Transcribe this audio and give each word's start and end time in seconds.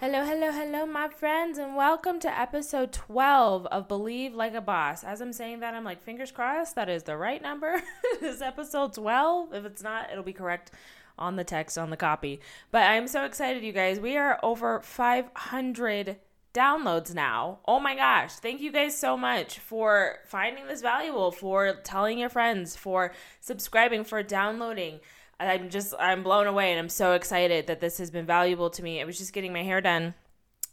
Hello, 0.00 0.24
hello, 0.24 0.52
hello, 0.52 0.86
my 0.86 1.08
friends, 1.08 1.58
and 1.58 1.74
welcome 1.74 2.20
to 2.20 2.30
episode 2.30 2.92
12 2.92 3.66
of 3.66 3.88
Believe 3.88 4.32
Like 4.32 4.54
a 4.54 4.60
Boss. 4.60 5.02
As 5.02 5.20
I'm 5.20 5.32
saying 5.32 5.58
that, 5.58 5.74
I'm 5.74 5.82
like, 5.82 6.04
fingers 6.04 6.30
crossed, 6.30 6.76
that 6.76 6.88
is 6.88 7.02
the 7.02 7.16
right 7.16 7.42
number. 7.42 7.82
this 8.20 8.40
episode 8.40 8.92
12. 8.92 9.52
If 9.54 9.64
it's 9.64 9.82
not, 9.82 10.08
it'll 10.12 10.22
be 10.22 10.32
correct 10.32 10.70
on 11.18 11.34
the 11.34 11.42
text, 11.42 11.76
on 11.76 11.90
the 11.90 11.96
copy. 11.96 12.38
But 12.70 12.88
I'm 12.88 13.08
so 13.08 13.24
excited, 13.24 13.64
you 13.64 13.72
guys. 13.72 13.98
We 13.98 14.16
are 14.16 14.38
over 14.40 14.80
500 14.82 16.18
downloads 16.54 17.12
now. 17.12 17.58
Oh 17.66 17.80
my 17.80 17.96
gosh. 17.96 18.34
Thank 18.34 18.60
you 18.60 18.70
guys 18.70 18.96
so 18.96 19.16
much 19.16 19.58
for 19.58 20.18
finding 20.26 20.68
this 20.68 20.80
valuable, 20.80 21.32
for 21.32 21.74
telling 21.82 22.20
your 22.20 22.28
friends, 22.28 22.76
for 22.76 23.12
subscribing, 23.40 24.04
for 24.04 24.22
downloading. 24.22 25.00
I'm 25.40 25.70
just 25.70 25.94
I'm 25.98 26.22
blown 26.22 26.46
away 26.46 26.70
and 26.72 26.78
I'm 26.80 26.88
so 26.88 27.12
excited 27.12 27.66
that 27.68 27.80
this 27.80 27.98
has 27.98 28.10
been 28.10 28.26
valuable 28.26 28.70
to 28.70 28.82
me. 28.82 29.00
I 29.00 29.04
was 29.04 29.18
just 29.18 29.32
getting 29.32 29.52
my 29.52 29.62
hair 29.62 29.80
done 29.80 30.14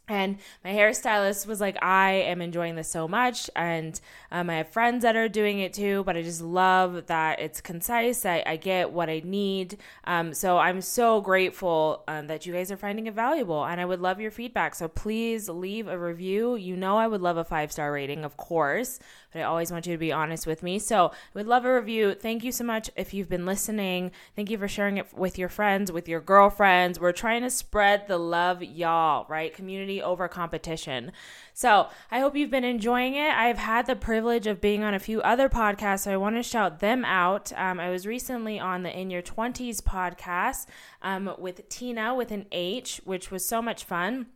and 0.07 0.37
my 0.63 0.71
hairstylist 0.71 1.47
was 1.47 1.59
like, 1.59 1.81
I 1.83 2.11
am 2.11 2.41
enjoying 2.41 2.75
this 2.75 2.89
so 2.89 3.07
much. 3.07 3.49
And 3.55 3.99
um, 4.31 4.49
I 4.49 4.57
have 4.57 4.69
friends 4.69 5.01
that 5.03 5.15
are 5.15 5.27
doing 5.27 5.59
it 5.59 5.73
too, 5.73 6.03
but 6.05 6.15
I 6.15 6.21
just 6.21 6.41
love 6.41 7.07
that 7.07 7.39
it's 7.39 7.61
concise. 7.61 8.25
I, 8.25 8.43
I 8.45 8.57
get 8.57 8.91
what 8.91 9.09
I 9.09 9.21
need. 9.23 9.77
Um, 10.03 10.33
so 10.33 10.57
I'm 10.57 10.81
so 10.81 11.21
grateful 11.21 12.03
um, 12.07 12.27
that 12.27 12.45
you 12.45 12.53
guys 12.53 12.71
are 12.71 12.77
finding 12.77 13.07
it 13.07 13.13
valuable. 13.13 13.65
And 13.65 13.81
I 13.81 13.85
would 13.85 13.99
love 13.99 14.19
your 14.19 14.31
feedback. 14.31 14.75
So 14.75 14.87
please 14.87 15.49
leave 15.49 15.87
a 15.87 15.97
review. 15.97 16.55
You 16.55 16.75
know, 16.75 16.97
I 16.97 17.07
would 17.07 17.21
love 17.21 17.37
a 17.37 17.43
five 17.43 17.71
star 17.71 17.91
rating, 17.91 18.23
of 18.23 18.37
course, 18.37 18.99
but 19.33 19.39
I 19.39 19.43
always 19.43 19.71
want 19.71 19.87
you 19.87 19.93
to 19.93 19.99
be 19.99 20.11
honest 20.11 20.45
with 20.45 20.61
me. 20.61 20.77
So 20.79 21.07
I 21.07 21.11
would 21.33 21.47
love 21.47 21.65
a 21.65 21.73
review. 21.73 22.13
Thank 22.13 22.43
you 22.43 22.51
so 22.51 22.63
much 22.63 22.91
if 22.95 23.13
you've 23.13 23.29
been 23.29 23.45
listening. 23.45 24.11
Thank 24.35 24.51
you 24.51 24.57
for 24.57 24.67
sharing 24.67 24.97
it 24.97 25.13
with 25.17 25.39
your 25.39 25.49
friends, 25.49 25.91
with 25.91 26.07
your 26.07 26.21
girlfriends. 26.21 26.99
We're 26.99 27.11
trying 27.11 27.41
to 27.41 27.49
spread 27.49 28.07
the 28.07 28.17
love, 28.17 28.61
y'all, 28.61 29.25
right? 29.27 29.53
Community 29.53 29.94
over 30.01 30.27
competition. 30.27 31.11
So 31.53 31.87
I 32.11 32.19
hope 32.19 32.35
you've 32.35 32.51
been 32.51 32.63
enjoying 32.63 33.15
it. 33.15 33.33
I've 33.33 33.57
had 33.57 33.85
the 33.85 33.95
privilege 33.95 34.47
of 34.47 34.61
being 34.61 34.83
on 34.83 34.93
a 34.93 34.99
few 34.99 35.21
other 35.21 35.49
podcasts, 35.49 36.01
so 36.01 36.13
I 36.13 36.17
want 36.17 36.35
to 36.35 36.43
shout 36.43 36.79
them 36.79 37.05
out. 37.05 37.51
Um, 37.55 37.79
I 37.79 37.89
was 37.89 38.05
recently 38.05 38.59
on 38.59 38.83
the 38.83 38.97
In 38.97 39.09
Your 39.09 39.21
20s 39.21 39.81
podcast 39.81 40.65
um, 41.01 41.33
with 41.37 41.67
Tina 41.69 42.13
with 42.15 42.31
an 42.31 42.45
H, 42.51 43.01
which 43.03 43.31
was 43.31 43.45
so 43.45 43.61
much 43.61 43.83
fun. 43.83 44.27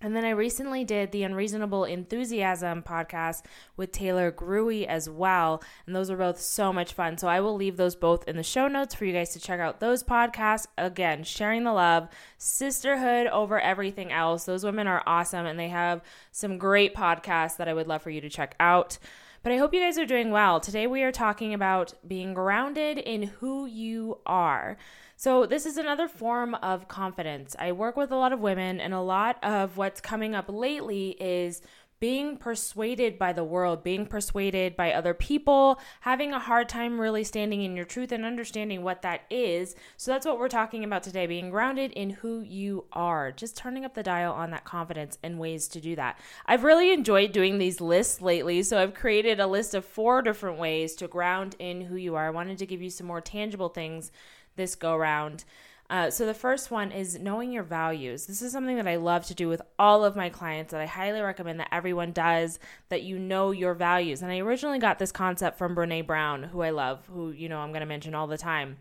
And 0.00 0.14
then 0.14 0.24
I 0.24 0.30
recently 0.30 0.84
did 0.84 1.10
the 1.10 1.24
Unreasonable 1.24 1.84
Enthusiasm 1.84 2.84
podcast 2.84 3.42
with 3.76 3.90
Taylor 3.90 4.30
Gruey 4.30 4.86
as 4.86 5.10
well. 5.10 5.60
And 5.86 5.96
those 5.96 6.08
are 6.08 6.16
both 6.16 6.40
so 6.40 6.72
much 6.72 6.92
fun. 6.92 7.18
So 7.18 7.26
I 7.26 7.40
will 7.40 7.56
leave 7.56 7.76
those 7.76 7.96
both 7.96 8.28
in 8.28 8.36
the 8.36 8.44
show 8.44 8.68
notes 8.68 8.94
for 8.94 9.04
you 9.06 9.12
guys 9.12 9.32
to 9.32 9.40
check 9.40 9.58
out 9.58 9.80
those 9.80 10.04
podcasts. 10.04 10.66
Again, 10.76 11.24
sharing 11.24 11.64
the 11.64 11.72
love, 11.72 12.08
sisterhood 12.36 13.26
over 13.26 13.60
everything 13.60 14.12
else. 14.12 14.44
Those 14.44 14.64
women 14.64 14.86
are 14.86 15.02
awesome 15.04 15.46
and 15.46 15.58
they 15.58 15.68
have 15.68 16.02
some 16.30 16.58
great 16.58 16.94
podcasts 16.94 17.56
that 17.56 17.68
I 17.68 17.74
would 17.74 17.88
love 17.88 18.02
for 18.02 18.10
you 18.10 18.20
to 18.20 18.30
check 18.30 18.54
out. 18.60 18.98
But 19.42 19.50
I 19.50 19.56
hope 19.56 19.74
you 19.74 19.80
guys 19.80 19.98
are 19.98 20.06
doing 20.06 20.30
well. 20.30 20.60
Today 20.60 20.86
we 20.86 21.02
are 21.02 21.12
talking 21.12 21.54
about 21.54 21.94
being 22.06 22.34
grounded 22.34 22.98
in 22.98 23.22
who 23.22 23.66
you 23.66 24.18
are. 24.26 24.76
So, 25.20 25.46
this 25.46 25.66
is 25.66 25.76
another 25.76 26.06
form 26.06 26.54
of 26.54 26.86
confidence. 26.86 27.56
I 27.58 27.72
work 27.72 27.96
with 27.96 28.12
a 28.12 28.16
lot 28.16 28.32
of 28.32 28.38
women, 28.38 28.80
and 28.80 28.94
a 28.94 29.00
lot 29.00 29.42
of 29.42 29.76
what's 29.76 30.00
coming 30.00 30.32
up 30.32 30.44
lately 30.48 31.16
is 31.18 31.60
being 31.98 32.36
persuaded 32.36 33.18
by 33.18 33.32
the 33.32 33.42
world, 33.42 33.82
being 33.82 34.06
persuaded 34.06 34.76
by 34.76 34.92
other 34.92 35.14
people, 35.14 35.80
having 36.02 36.32
a 36.32 36.38
hard 36.38 36.68
time 36.68 37.00
really 37.00 37.24
standing 37.24 37.62
in 37.62 37.74
your 37.74 37.84
truth 37.84 38.12
and 38.12 38.24
understanding 38.24 38.84
what 38.84 39.02
that 39.02 39.22
is. 39.28 39.74
So 39.96 40.12
that's 40.12 40.24
what 40.24 40.38
we're 40.38 40.48
talking 40.48 40.84
about 40.84 41.02
today 41.02 41.26
being 41.26 41.50
grounded 41.50 41.90
in 41.92 42.10
who 42.10 42.40
you 42.40 42.84
are, 42.92 43.32
just 43.32 43.56
turning 43.56 43.84
up 43.84 43.94
the 43.94 44.04
dial 44.04 44.32
on 44.32 44.52
that 44.52 44.64
confidence 44.64 45.18
and 45.24 45.40
ways 45.40 45.66
to 45.68 45.80
do 45.80 45.96
that. 45.96 46.20
I've 46.46 46.62
really 46.62 46.92
enjoyed 46.92 47.32
doing 47.32 47.58
these 47.58 47.80
lists 47.80 48.20
lately. 48.20 48.62
So 48.62 48.80
I've 48.80 48.94
created 48.94 49.40
a 49.40 49.48
list 49.48 49.74
of 49.74 49.84
four 49.84 50.22
different 50.22 50.60
ways 50.60 50.94
to 50.96 51.08
ground 51.08 51.56
in 51.58 51.80
who 51.80 51.96
you 51.96 52.14
are. 52.14 52.28
I 52.28 52.30
wanted 52.30 52.58
to 52.58 52.66
give 52.66 52.80
you 52.80 52.90
some 52.90 53.08
more 53.08 53.20
tangible 53.20 53.70
things 53.70 54.12
this 54.58 54.74
go 54.74 54.94
round. 54.94 55.44
Uh, 55.90 56.10
so 56.10 56.26
the 56.26 56.34
first 56.34 56.70
one 56.70 56.92
is 56.92 57.18
knowing 57.18 57.50
your 57.50 57.62
values. 57.62 58.26
This 58.26 58.42
is 58.42 58.52
something 58.52 58.76
that 58.76 58.86
I 58.86 58.96
love 58.96 59.24
to 59.26 59.34
do 59.34 59.48
with 59.48 59.62
all 59.78 60.04
of 60.04 60.16
my 60.16 60.28
clients 60.28 60.72
that 60.72 60.82
I 60.82 60.86
highly 60.86 61.22
recommend 61.22 61.60
that 61.60 61.72
everyone 61.72 62.12
does, 62.12 62.58
that 62.90 63.04
you 63.04 63.18
know 63.18 63.52
your 63.52 63.72
values. 63.72 64.20
And 64.20 64.30
I 64.30 64.38
originally 64.40 64.78
got 64.78 64.98
this 64.98 65.12
concept 65.12 65.56
from 65.56 65.74
Brene 65.74 66.06
Brown, 66.06 66.42
who 66.42 66.60
I 66.60 66.70
love, 66.70 67.06
who, 67.06 67.30
you 67.30 67.48
know, 67.48 67.60
I'm 67.60 67.70
going 67.70 67.80
to 67.80 67.86
mention 67.86 68.14
all 68.14 68.26
the 68.26 68.36
time. 68.36 68.76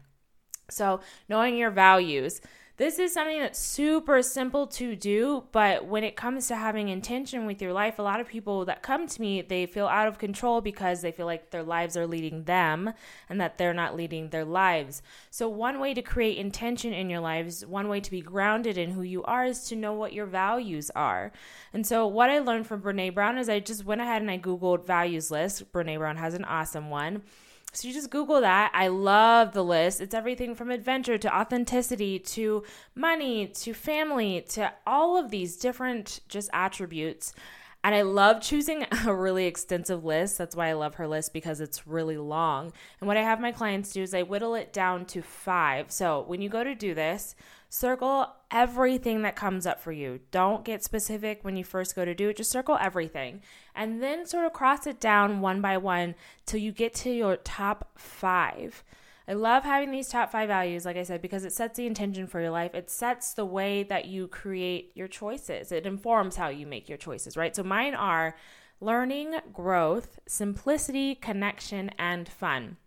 So 0.70 1.00
knowing 1.30 1.56
your 1.56 1.72
values. 1.72 2.42
This 2.78 3.00
is 3.00 3.12
something 3.12 3.40
that's 3.40 3.58
super 3.58 4.22
simple 4.22 4.68
to 4.68 4.96
do, 4.96 5.46
but 5.52 5.88
when 5.88 6.04
it 6.04 6.16
comes 6.16 6.48
to 6.48 6.56
having 6.56 6.90
intention 6.90 7.48
with 7.48 7.60
your 7.60 7.74
life, 7.74 7.98
a 7.98 8.04
lot 8.04 8.20
of 8.20 8.28
people 8.28 8.66
that 8.66 8.84
come 8.84 9.08
to 9.08 9.20
me, 9.20 9.42
they 9.42 9.66
feel 9.66 9.88
out 9.88 10.08
of 10.08 10.20
control 10.20 10.62
because 10.62 11.02
they 11.02 11.12
feel 11.12 11.26
like 11.26 11.50
their 11.50 11.64
lives 11.64 11.98
are 11.98 12.06
leading 12.06 12.44
them 12.44 12.94
and 13.30 13.42
that 13.42 13.58
they're 13.58 13.74
not 13.74 13.96
leading 13.96 14.30
their 14.30 14.46
lives. 14.46 15.02
So, 15.32 15.50
one 15.50 15.80
way 15.80 15.96
to 15.96 16.04
create 16.04 16.38
intention 16.38 16.94
in 16.94 17.10
your 17.10 17.20
lives, 17.20 17.66
one 17.66 17.88
way 17.88 18.00
to 18.00 18.12
be 18.12 18.22
grounded 18.22 18.78
in 18.78 18.92
who 18.92 19.02
you 19.02 19.24
are 19.24 19.46
is 19.46 19.64
to 19.70 19.76
know 19.76 19.94
what 19.94 20.14
your 20.14 20.28
values 20.28 20.92
are. 20.92 21.32
And 21.74 21.84
so, 21.84 22.06
what 22.06 22.30
I 22.30 22.38
learned 22.38 22.68
from 22.68 22.84
Brene 22.84 23.16
Brown 23.16 23.40
is 23.40 23.50
I 23.50 23.60
just 23.60 23.86
went 23.86 24.02
ahead 24.02 24.22
and 24.22 24.30
I 24.30 24.38
Googled 24.38 24.86
values 24.86 25.32
list. 25.32 25.72
Brene 25.72 25.98
Brown 25.98 26.18
has 26.18 26.36
an 26.36 26.46
awesome 26.46 26.92
one. 26.92 27.24
So 27.74 27.88
you 27.88 27.94
just 27.94 28.10
Google 28.10 28.42
that. 28.42 28.72
I 28.74 28.88
love 28.88 29.54
the 29.54 29.64
list. 29.64 30.02
It's 30.02 30.16
everything 30.16 30.56
from 30.56 30.72
adventure 30.72 31.18
to 31.20 31.36
authenticity 31.36 32.18
to 32.20 32.64
money 32.96 33.48
to 33.48 33.74
family 33.74 34.44
to 34.50 34.74
all 34.88 35.18
of 35.18 35.30
these 35.30 35.58
different 35.58 36.22
just 36.28 36.50
attributes. 36.54 37.34
And 37.84 37.94
I 37.94 38.02
love 38.02 38.42
choosing 38.42 38.86
a 39.06 39.14
really 39.14 39.46
extensive 39.46 40.04
list. 40.04 40.38
That's 40.38 40.56
why 40.56 40.70
I 40.70 40.74
love 40.74 40.96
her 40.96 41.08
list 41.08 41.34
because 41.34 41.62
it's 41.62 41.88
really 41.88 42.18
long. 42.18 42.74
And 43.00 43.08
what 43.08 43.18
I 43.18 43.22
have 43.22 43.40
my 43.40 43.52
clients 43.52 43.94
do 43.94 44.02
is 44.02 44.14
I 44.14 44.24
whittle 44.24 44.56
it 44.56 44.74
down 44.74 45.06
to 45.06 45.22
five. 45.22 45.92
So 45.92 46.24
when 46.28 46.42
you 46.42 46.50
go 46.50 46.64
to 46.64 46.74
do 46.74 46.94
this, 46.94 47.36
circle 47.70 48.34
everything 48.50 49.22
that 49.24 49.36
comes 49.36 49.66
up 49.66 49.80
for 49.80 49.92
you. 49.92 50.20
Don't 50.32 50.64
get 50.64 50.84
specific 50.84 51.44
when 51.44 51.58
you 51.58 51.64
first 51.64 51.96
go 51.96 52.06
to 52.06 52.16
do 52.16 52.30
it, 52.30 52.38
just 52.38 52.52
circle 52.52 52.78
everything. 52.80 53.42
And 53.76 54.02
then 54.02 54.26
sort 54.26 54.46
of 54.46 54.54
cross 54.54 54.88
it 54.88 55.00
down 55.00 55.42
one 55.42 55.62
by 55.62 55.78
one 55.78 56.16
till 56.46 56.60
you 56.60 56.72
get 56.72 56.94
to 56.96 57.12
your 57.12 57.38
top 57.38 57.92
five. 57.98 58.84
I 59.30 59.34
love 59.34 59.64
having 59.64 59.92
these 59.92 60.08
top 60.08 60.32
five 60.32 60.48
values, 60.48 60.86
like 60.86 60.96
I 60.96 61.04
said, 61.04 61.22
because 61.22 61.44
it 61.44 61.52
sets 61.52 61.76
the 61.76 61.86
intention 61.86 62.28
for 62.28 62.40
your 62.40 62.52
life. 62.52 62.74
It 62.74 62.90
sets 62.90 63.34
the 63.34 63.44
way 63.44 63.84
that 63.84 64.06
you 64.06 64.30
create 64.30 64.92
your 64.96 65.10
choices, 65.10 65.72
it 65.72 65.86
informs 65.86 66.38
how 66.38 66.48
you 66.48 66.66
make 66.66 66.88
your 66.88 66.98
choices, 66.98 67.36
right? 67.36 67.54
So 67.54 67.64
mine 67.64 67.94
are 67.94 68.38
learning, 68.80 69.36
growth, 69.52 70.20
simplicity, 70.28 71.16
connection, 71.16 71.92
and 72.00 72.30
fun. 72.30 72.78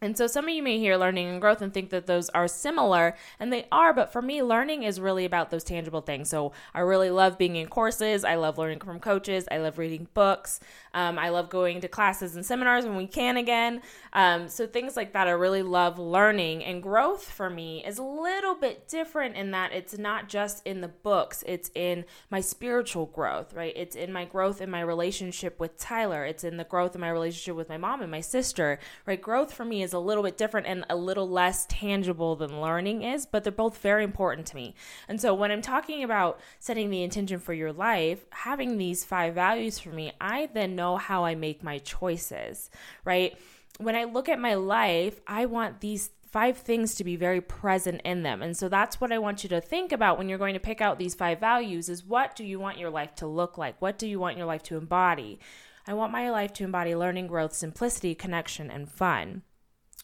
And 0.00 0.16
so 0.16 0.26
some 0.26 0.44
of 0.44 0.54
you 0.54 0.62
may 0.62 0.78
hear 0.78 0.96
learning 0.96 1.28
and 1.28 1.40
growth 1.40 1.60
and 1.60 1.74
think 1.74 1.90
that 1.90 2.06
those 2.06 2.28
are 2.30 2.46
similar, 2.46 3.16
and 3.40 3.52
they 3.52 3.66
are, 3.72 3.92
but 3.92 4.12
for 4.12 4.22
me, 4.22 4.42
learning 4.42 4.84
is 4.84 5.00
really 5.00 5.24
about 5.24 5.50
those 5.50 5.64
tangible 5.64 6.00
things. 6.00 6.30
So 6.30 6.52
I 6.72 6.80
really 6.80 7.10
love 7.10 7.36
being 7.36 7.56
in 7.56 7.66
courses. 7.66 8.24
I 8.24 8.36
love 8.36 8.58
learning 8.58 8.80
from 8.80 9.00
coaches. 9.00 9.48
I 9.50 9.58
love 9.58 9.78
reading 9.78 10.06
books. 10.14 10.60
Um, 10.94 11.18
I 11.18 11.28
love 11.30 11.50
going 11.50 11.80
to 11.80 11.88
classes 11.88 12.36
and 12.36 12.46
seminars 12.46 12.84
when 12.84 12.96
we 12.96 13.06
can 13.06 13.36
again. 13.36 13.82
Um, 14.12 14.48
so 14.48 14.66
things 14.66 14.96
like 14.96 15.12
that, 15.12 15.26
I 15.28 15.32
really 15.32 15.62
love 15.62 15.98
learning. 15.98 16.64
And 16.64 16.82
growth 16.82 17.24
for 17.24 17.50
me 17.50 17.84
is 17.84 17.98
a 17.98 18.02
little 18.02 18.54
bit 18.54 18.88
different 18.88 19.36
in 19.36 19.50
that 19.50 19.72
it's 19.72 19.98
not 19.98 20.28
just 20.28 20.64
in 20.66 20.80
the 20.80 20.88
books, 20.88 21.44
it's 21.46 21.70
in 21.74 22.04
my 22.30 22.40
spiritual 22.40 23.06
growth, 23.06 23.52
right? 23.52 23.72
It's 23.76 23.96
in 23.96 24.12
my 24.12 24.24
growth 24.24 24.60
in 24.60 24.70
my 24.70 24.80
relationship 24.80 25.60
with 25.60 25.78
Tyler. 25.78 26.24
It's 26.24 26.44
in 26.44 26.56
the 26.56 26.64
growth 26.64 26.94
in 26.94 27.00
my 27.00 27.10
relationship 27.10 27.56
with 27.56 27.68
my 27.68 27.76
mom 27.76 28.00
and 28.00 28.10
my 28.10 28.20
sister, 28.20 28.78
right? 29.06 29.20
Growth 29.20 29.52
for 29.52 29.64
me 29.64 29.82
is 29.82 29.87
a 29.92 29.98
little 29.98 30.22
bit 30.22 30.36
different 30.36 30.66
and 30.66 30.84
a 30.90 30.96
little 30.96 31.28
less 31.28 31.66
tangible 31.66 32.36
than 32.36 32.60
learning 32.60 33.02
is, 33.02 33.26
but 33.26 33.44
they're 33.44 33.52
both 33.52 33.78
very 33.78 34.04
important 34.04 34.46
to 34.48 34.56
me. 34.56 34.74
And 35.08 35.20
so 35.20 35.34
when 35.34 35.50
I'm 35.50 35.62
talking 35.62 36.02
about 36.02 36.40
setting 36.58 36.90
the 36.90 37.02
intention 37.02 37.38
for 37.38 37.52
your 37.52 37.72
life, 37.72 38.24
having 38.30 38.78
these 38.78 39.04
five 39.04 39.34
values 39.34 39.78
for 39.78 39.90
me, 39.90 40.12
I 40.20 40.48
then 40.52 40.76
know 40.76 40.96
how 40.96 41.24
I 41.24 41.34
make 41.34 41.62
my 41.62 41.78
choices, 41.78 42.70
right? 43.04 43.38
When 43.78 43.94
I 43.94 44.04
look 44.04 44.28
at 44.28 44.40
my 44.40 44.54
life, 44.54 45.20
I 45.26 45.46
want 45.46 45.80
these 45.80 46.10
five 46.30 46.58
things 46.58 46.94
to 46.94 47.04
be 47.04 47.16
very 47.16 47.40
present 47.40 48.02
in 48.04 48.22
them. 48.22 48.42
And 48.42 48.56
so 48.56 48.68
that's 48.68 49.00
what 49.00 49.12
I 49.12 49.18
want 49.18 49.42
you 49.42 49.48
to 49.50 49.60
think 49.60 49.92
about 49.92 50.18
when 50.18 50.28
you're 50.28 50.38
going 50.38 50.54
to 50.54 50.60
pick 50.60 50.80
out 50.80 50.98
these 50.98 51.14
five 51.14 51.40
values 51.40 51.88
is 51.88 52.04
what 52.04 52.36
do 52.36 52.44
you 52.44 52.60
want 52.60 52.78
your 52.78 52.90
life 52.90 53.14
to 53.16 53.26
look 53.26 53.56
like? 53.56 53.80
What 53.80 53.98
do 53.98 54.06
you 54.06 54.20
want 54.20 54.36
your 54.36 54.46
life 54.46 54.62
to 54.64 54.76
embody? 54.76 55.40
I 55.86 55.94
want 55.94 56.12
my 56.12 56.30
life 56.30 56.52
to 56.54 56.64
embody 56.64 56.94
learning, 56.94 57.28
growth, 57.28 57.54
simplicity, 57.54 58.14
connection, 58.14 58.70
and 58.70 58.90
fun 58.90 59.42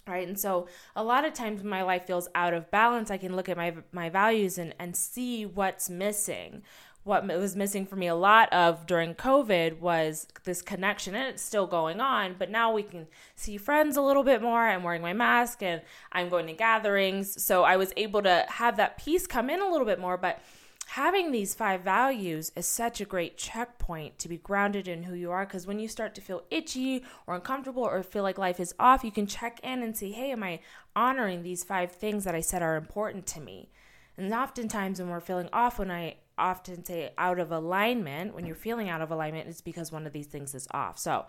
right 0.07 0.27
and 0.27 0.39
so 0.39 0.69
a 0.95 1.03
lot 1.03 1.25
of 1.25 1.33
times 1.33 1.61
when 1.61 1.71
my 1.71 1.83
life 1.83 2.07
feels 2.07 2.29
out 2.35 2.55
of 2.55 2.71
balance. 2.71 3.11
I 3.11 3.17
can 3.17 3.37
look 3.37 3.49
at 3.49 3.57
my 3.57 3.75
my 3.93 4.09
values 4.09 4.59
and 4.59 4.75
and 4.79 4.97
see 4.97 5.47
what's 5.47 5.89
missing. 5.89 6.63
What 7.05 7.27
was 7.27 7.55
missing 7.55 7.85
for 7.85 7.97
me 7.97 8.07
a 8.07 8.15
lot 8.15 8.51
of 8.51 8.87
during 8.87 9.15
covid 9.15 9.79
was 9.79 10.27
this 10.45 10.63
connection 10.63 11.15
and 11.15 11.29
it's 11.29 11.43
still 11.43 11.67
going 11.67 12.01
on 12.01 12.37
but 12.39 12.51
now 12.51 12.73
we 12.73 12.83
can 12.83 13.07
see 13.37 13.59
friends 13.59 13.97
a 13.97 14.03
little 14.03 14.25
bit 14.25 14.41
more. 14.41 14.67
I'm 14.67 14.83
wearing 14.83 15.03
my 15.03 15.13
mask 15.13 15.63
and 15.63 15.83
i'm 16.13 16.29
going 16.29 16.47
to 16.47 16.55
gatherings. 16.55 17.43
So 17.43 17.65
i 17.65 17.77
was 17.77 17.93
able 17.97 18.23
to 18.23 18.47
have 18.49 18.77
that 18.79 18.99
peace 18.99 19.27
come 19.27 19.51
in 19.51 19.61
a 19.61 19.71
little 19.71 19.87
bit 19.87 20.01
more 20.01 20.17
but 20.17 20.41
having 20.87 21.33
these 21.33 21.55
five 21.55 21.83
values 21.83 22.53
is 22.57 22.67
such 22.67 23.01
a 23.01 23.05
great 23.05 23.37
checkpoint 23.37 24.19
to 24.19 24.29
be 24.29 24.37
grounded 24.37 24.89
in 24.89 25.05
who 25.05 25.15
you 25.15 25.31
are 25.31 25.45
because 25.45 25.67
when 25.67 25.79
you 25.79 25.89
start 25.89 26.15
to 26.15 26.21
feel 26.21 26.45
itchy 26.51 27.05
or 27.27 27.35
uncomfortable 27.35 27.83
or 27.83 28.03
feel 28.03 28.23
like 28.23 28.39
life 28.39 28.61
is 28.61 28.75
off, 28.79 29.05
you 29.05 29.11
can 29.11 29.27
check 29.27 29.61
in 29.63 29.83
and 29.83 29.97
say, 29.97 30.11
hey, 30.11 30.31
am 30.33 30.43
I 30.43 30.61
honoring 30.95 31.43
these 31.43 31.65
five 31.65 31.93
things 31.93 32.25
that 32.25 32.35
I 32.35 32.41
said 32.41 32.63
are 32.63 32.77
important 32.77 33.27
to 33.29 33.41
me? 33.41 33.71
And 34.17 34.33
oftentimes, 34.33 35.01
when 35.01 35.11
we're 35.11 35.21
feeling 35.21 35.49
off, 35.53 35.79
when 35.79 35.91
I 35.91 36.17
often 36.39 36.85
say 36.85 37.13
out 37.19 37.39
of 37.39 37.51
alignment, 37.51 38.35
when 38.35 38.47
you're 38.47 38.55
feeling 38.55 38.89
out 38.89 39.03
of 39.03 39.11
alignment, 39.11 39.49
it's 39.49 39.61
because 39.61 39.91
one 39.91 40.07
of 40.07 40.13
these 40.13 40.27
things 40.27 40.55
is 40.55 40.69
off. 40.71 40.99
So, 40.99 41.27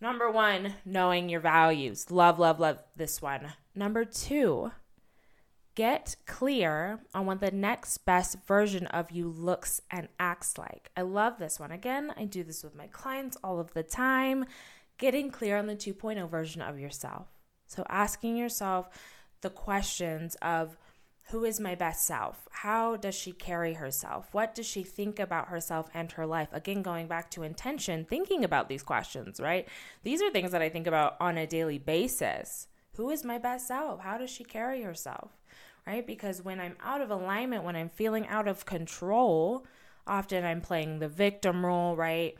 number 0.00 0.30
one, 0.30 0.74
knowing 0.84 1.28
your 1.28 1.40
values. 1.40 2.10
Love, 2.10 2.38
love, 2.38 2.58
love 2.58 2.78
this 2.96 3.20
one. 3.20 3.52
Number 3.74 4.04
two, 4.04 4.72
Get 5.74 6.16
clear 6.26 7.00
on 7.14 7.24
what 7.24 7.40
the 7.40 7.50
next 7.50 7.98
best 7.98 8.36
version 8.46 8.86
of 8.88 9.10
you 9.10 9.28
looks 9.28 9.80
and 9.90 10.08
acts 10.20 10.58
like. 10.58 10.90
I 10.96 11.02
love 11.02 11.38
this 11.38 11.58
one. 11.58 11.70
Again, 11.70 12.12
I 12.16 12.24
do 12.24 12.44
this 12.44 12.62
with 12.62 12.74
my 12.74 12.88
clients 12.88 13.38
all 13.42 13.58
of 13.58 13.72
the 13.72 13.82
time. 13.82 14.44
Getting 14.98 15.30
clear 15.30 15.56
on 15.56 15.66
the 15.66 15.74
2.0 15.74 16.28
version 16.28 16.60
of 16.60 16.78
yourself. 16.78 17.28
So, 17.66 17.84
asking 17.88 18.36
yourself 18.36 18.88
the 19.40 19.48
questions 19.48 20.36
of 20.42 20.76
who 21.30 21.44
is 21.44 21.58
my 21.58 21.74
best 21.74 22.04
self? 22.04 22.46
How 22.50 22.96
does 22.96 23.14
she 23.14 23.32
carry 23.32 23.74
herself? 23.74 24.28
What 24.32 24.54
does 24.54 24.66
she 24.66 24.82
think 24.82 25.18
about 25.18 25.48
herself 25.48 25.88
and 25.94 26.12
her 26.12 26.26
life? 26.26 26.48
Again, 26.52 26.82
going 26.82 27.06
back 27.06 27.30
to 27.30 27.42
intention, 27.42 28.04
thinking 28.04 28.44
about 28.44 28.68
these 28.68 28.82
questions, 28.82 29.40
right? 29.40 29.66
These 30.02 30.20
are 30.20 30.30
things 30.30 30.50
that 30.50 30.60
I 30.60 30.68
think 30.68 30.86
about 30.86 31.16
on 31.20 31.38
a 31.38 31.46
daily 31.46 31.78
basis. 31.78 32.68
Who 32.96 33.08
is 33.08 33.24
my 33.24 33.38
best 33.38 33.68
self? 33.68 34.00
How 34.00 34.18
does 34.18 34.28
she 34.28 34.44
carry 34.44 34.82
herself? 34.82 35.30
Right? 35.86 36.06
Because 36.06 36.42
when 36.42 36.60
I'm 36.60 36.76
out 36.82 37.00
of 37.00 37.10
alignment, 37.10 37.64
when 37.64 37.76
I'm 37.76 37.88
feeling 37.88 38.26
out 38.28 38.48
of 38.48 38.64
control, 38.64 39.66
often 40.06 40.44
I'm 40.44 40.60
playing 40.60 40.98
the 40.98 41.08
victim 41.08 41.64
role, 41.64 41.96
right? 41.96 42.34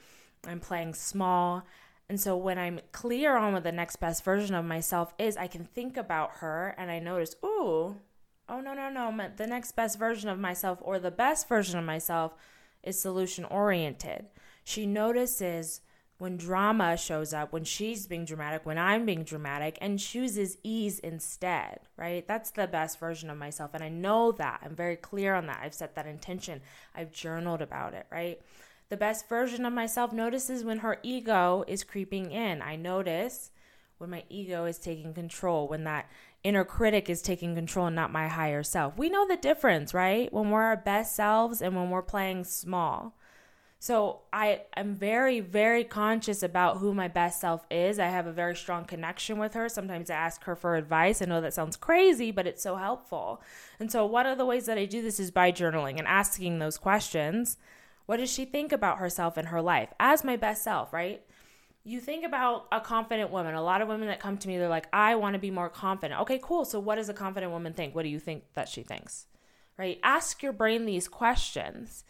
I'm 0.47 0.61
playing 0.61 0.94
small. 0.94 1.65
And 2.09 2.21
so 2.21 2.37
when 2.37 2.59
I'm 2.59 2.81
clear 2.93 3.37
on 3.37 3.53
what 3.53 3.62
the 3.62 3.73
next 3.73 3.97
best 3.97 4.25
version 4.25 4.55
of 4.55 4.65
myself 4.65 5.15
is, 5.19 5.37
I 5.37 5.47
can 5.47 5.65
think 5.65 5.97
about 5.97 6.37
her 6.37 6.75
and 6.77 6.91
I 6.91 6.99
notice, 6.99 7.37
ooh, 7.44 7.97
oh, 8.49 8.61
no, 8.61 8.75
no, 8.75 8.91
no. 8.91 9.29
The 9.37 9.47
next 9.47 9.73
best 9.73 9.99
version 9.99 10.29
of 10.29 10.38
myself 10.38 10.79
or 10.83 10.99
the 10.99 11.11
best 11.11 11.49
version 11.49 11.79
of 11.79 11.85
myself 11.85 12.35
is 12.83 13.00
solution 13.00 13.45
oriented. 13.45 14.27
She 14.65 14.87
notices 14.87 15.81
when 16.23 16.37
drama 16.37 16.97
shows 16.97 17.35
up, 17.35 17.53
when 17.53 17.65
she's 17.65 18.07
being 18.07 18.25
dramatic, 18.25 18.65
when 18.65 18.79
I'm 18.79 19.05
being 19.05 19.25
dramatic, 19.25 19.77
and 19.81 19.99
chooses 19.99 20.57
ease 20.63 21.01
instead, 21.01 21.81
right? 21.97 22.29
That's 22.29 22.53
the 22.53 22.69
best 22.69 23.01
version 23.01 23.29
of 23.29 23.37
myself. 23.37 23.73
And 23.75 23.83
I 23.83 23.89
know 23.89 24.31
that. 24.31 24.61
I'm 24.65 24.77
very 24.77 24.95
clear 24.95 25.35
on 25.35 25.49
that. 25.49 25.59
I've 25.65 25.75
set 25.75 25.97
that 25.97 26.07
intention. 26.07 26.61
I've 26.95 27.11
journaled 27.11 27.61
about 27.61 27.95
it, 27.95 28.07
right? 28.09 28.41
The 28.89 28.97
best 28.97 29.29
version 29.29 29.67
of 29.67 29.73
myself 29.73 30.13
notices 30.13 30.63
when 30.63 30.79
her 30.79 31.01
ego 31.03 31.65
is 31.67 31.83
creeping 31.83 32.31
in. 32.31 32.63
I 32.63 32.77
notice 32.77 33.51
when 33.99 34.11
my 34.11 34.23
ego 34.29 34.65
is 34.65 34.79
taking 34.79 35.15
control, 35.15 35.67
when 35.67 35.83
that 35.85 36.09
inner 36.45 36.65
critic 36.65 37.11
is 37.11 37.21
taking 37.21 37.57
control 37.57 37.87
and 37.87 37.97
not 37.97 38.13
my 38.13 38.29
higher 38.29 38.63
self. 38.63 38.97
We 38.97 39.09
know 39.09 39.27
the 39.27 39.37
difference, 39.37 39.93
right? 39.93 40.33
When 40.33 40.51
we're 40.51 40.63
our 40.63 40.77
best 40.77 41.17
selves 41.17 41.61
and 41.61 41.75
when 41.75 41.91
we're 41.91 42.01
playing 42.01 42.45
small. 42.45 43.17
So 43.82 44.20
I 44.32 44.61
am 44.76 44.94
very, 44.94 45.40
very 45.40 45.82
conscious 45.82 46.44
about 46.44 46.76
who 46.76 46.94
my 46.94 47.08
best 47.08 47.40
self 47.40 47.67
is. 47.69 47.99
I 47.99 48.06
have 48.06 48.29
a 48.29 48.32
very 48.32 48.55
strong 48.55 48.84
connection 48.84 49.38
with 49.38 49.55
her. 49.55 49.69
Sometimes 49.69 50.08
I 50.08 50.14
ask 50.14 50.44
her 50.44 50.55
for 50.55 50.76
advice. 50.76 51.20
I 51.20 51.25
know 51.25 51.40
that 51.40 51.52
sounds 51.52 51.76
crazy, 51.76 52.31
but 52.31 52.46
it's 52.46 52.62
so 52.62 52.76
helpful. 52.76 53.43
And 53.81 53.90
so 53.90 54.06
one 54.06 54.25
of 54.25 54.38
the 54.38 54.46
ways 54.46 54.67
that 54.67 54.79
I 54.79 54.84
do 54.84 55.02
this 55.02 55.19
is 55.19 55.32
by 55.32 55.50
journaling 55.50 55.99
and 55.99 56.06
asking 56.06 56.61
those 56.61 56.79
questions. 56.79 57.58
What 58.06 58.19
does 58.19 58.32
she 58.32 58.44
think 58.44 58.70
about 58.70 58.99
herself 58.99 59.37
and 59.37 59.49
her 59.49 59.61
life 59.61 59.88
as 59.99 60.23
my 60.23 60.37
best 60.37 60.62
self, 60.62 60.93
right? 60.93 61.20
You 61.82 61.99
think 61.99 62.25
about 62.25 62.69
a 62.70 62.81
confident 62.81 63.32
woman. 63.32 63.56
A 63.56 63.62
lot 63.64 63.82
of 63.82 63.88
women 63.88 64.06
that 64.06 64.20
come 64.20 64.38
to 64.38 64.46
me, 64.46 64.58
they're 64.58 64.69
like, 64.69 64.87
I 64.93 65.17
want 65.17 65.32
to 65.35 65.40
be 65.40 65.50
more 65.50 65.69
confident. 65.69 66.20
Okay, 66.20 66.38
cool. 66.40 66.64
So, 66.64 66.78
what 66.78 66.94
does 66.94 67.08
a 67.08 67.14
confident 67.14 67.50
woman 67.50 67.73
think? 67.73 67.96
What 67.96 68.05
do 68.05 68.11
you 68.11 68.20
think 68.20 68.44
that 68.55 68.69
she 68.69 68.85
thinks? 68.85 69.26
Right? 69.76 69.99
Ask 70.05 70.40
your 70.40 70.52
brain 70.52 70.87
these 70.87 71.08
questions 71.08 72.05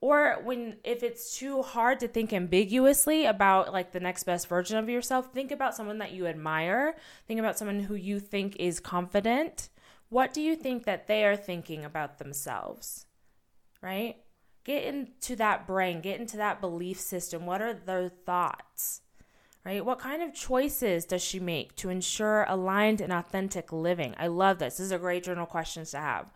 or 0.00 0.38
when 0.42 0.78
if 0.82 1.02
it's 1.02 1.36
too 1.36 1.62
hard 1.62 2.00
to 2.00 2.08
think 2.08 2.32
ambiguously 2.32 3.26
about 3.26 3.72
like 3.72 3.92
the 3.92 4.00
next 4.00 4.24
best 4.24 4.48
version 4.48 4.78
of 4.78 4.88
yourself 4.88 5.32
think 5.32 5.50
about 5.50 5.76
someone 5.76 5.98
that 5.98 6.12
you 6.12 6.26
admire. 6.26 6.96
Think 7.26 7.40
about 7.40 7.58
someone 7.58 7.80
who 7.80 7.94
you 7.94 8.18
think 8.18 8.56
is 8.58 8.80
confident. 8.80 9.68
What 10.08 10.32
do 10.32 10.40
you 10.40 10.56
think 10.56 10.84
that 10.84 11.06
they 11.06 11.24
are 11.24 11.36
thinking 11.36 11.84
about 11.84 12.18
themselves? 12.18 13.06
Right? 13.82 14.16
Get 14.64 14.84
into 14.84 15.36
that 15.36 15.66
brain. 15.66 16.00
Get 16.00 16.20
into 16.20 16.36
that 16.38 16.60
belief 16.60 16.98
system. 16.98 17.46
What 17.46 17.62
are 17.62 17.74
their 17.74 18.08
thoughts? 18.08 19.02
Right? 19.64 19.84
What 19.84 19.98
kind 19.98 20.22
of 20.22 20.34
choices 20.34 21.04
does 21.04 21.22
she 21.22 21.38
make 21.38 21.76
to 21.76 21.90
ensure 21.90 22.46
aligned 22.48 23.02
and 23.02 23.12
authentic 23.12 23.72
living? 23.72 24.14
I 24.18 24.28
love 24.28 24.58
this. 24.58 24.78
This 24.78 24.86
is 24.86 24.92
a 24.92 24.98
great 24.98 25.24
journal 25.24 25.46
questions 25.46 25.90
to 25.90 25.98
have 25.98 26.26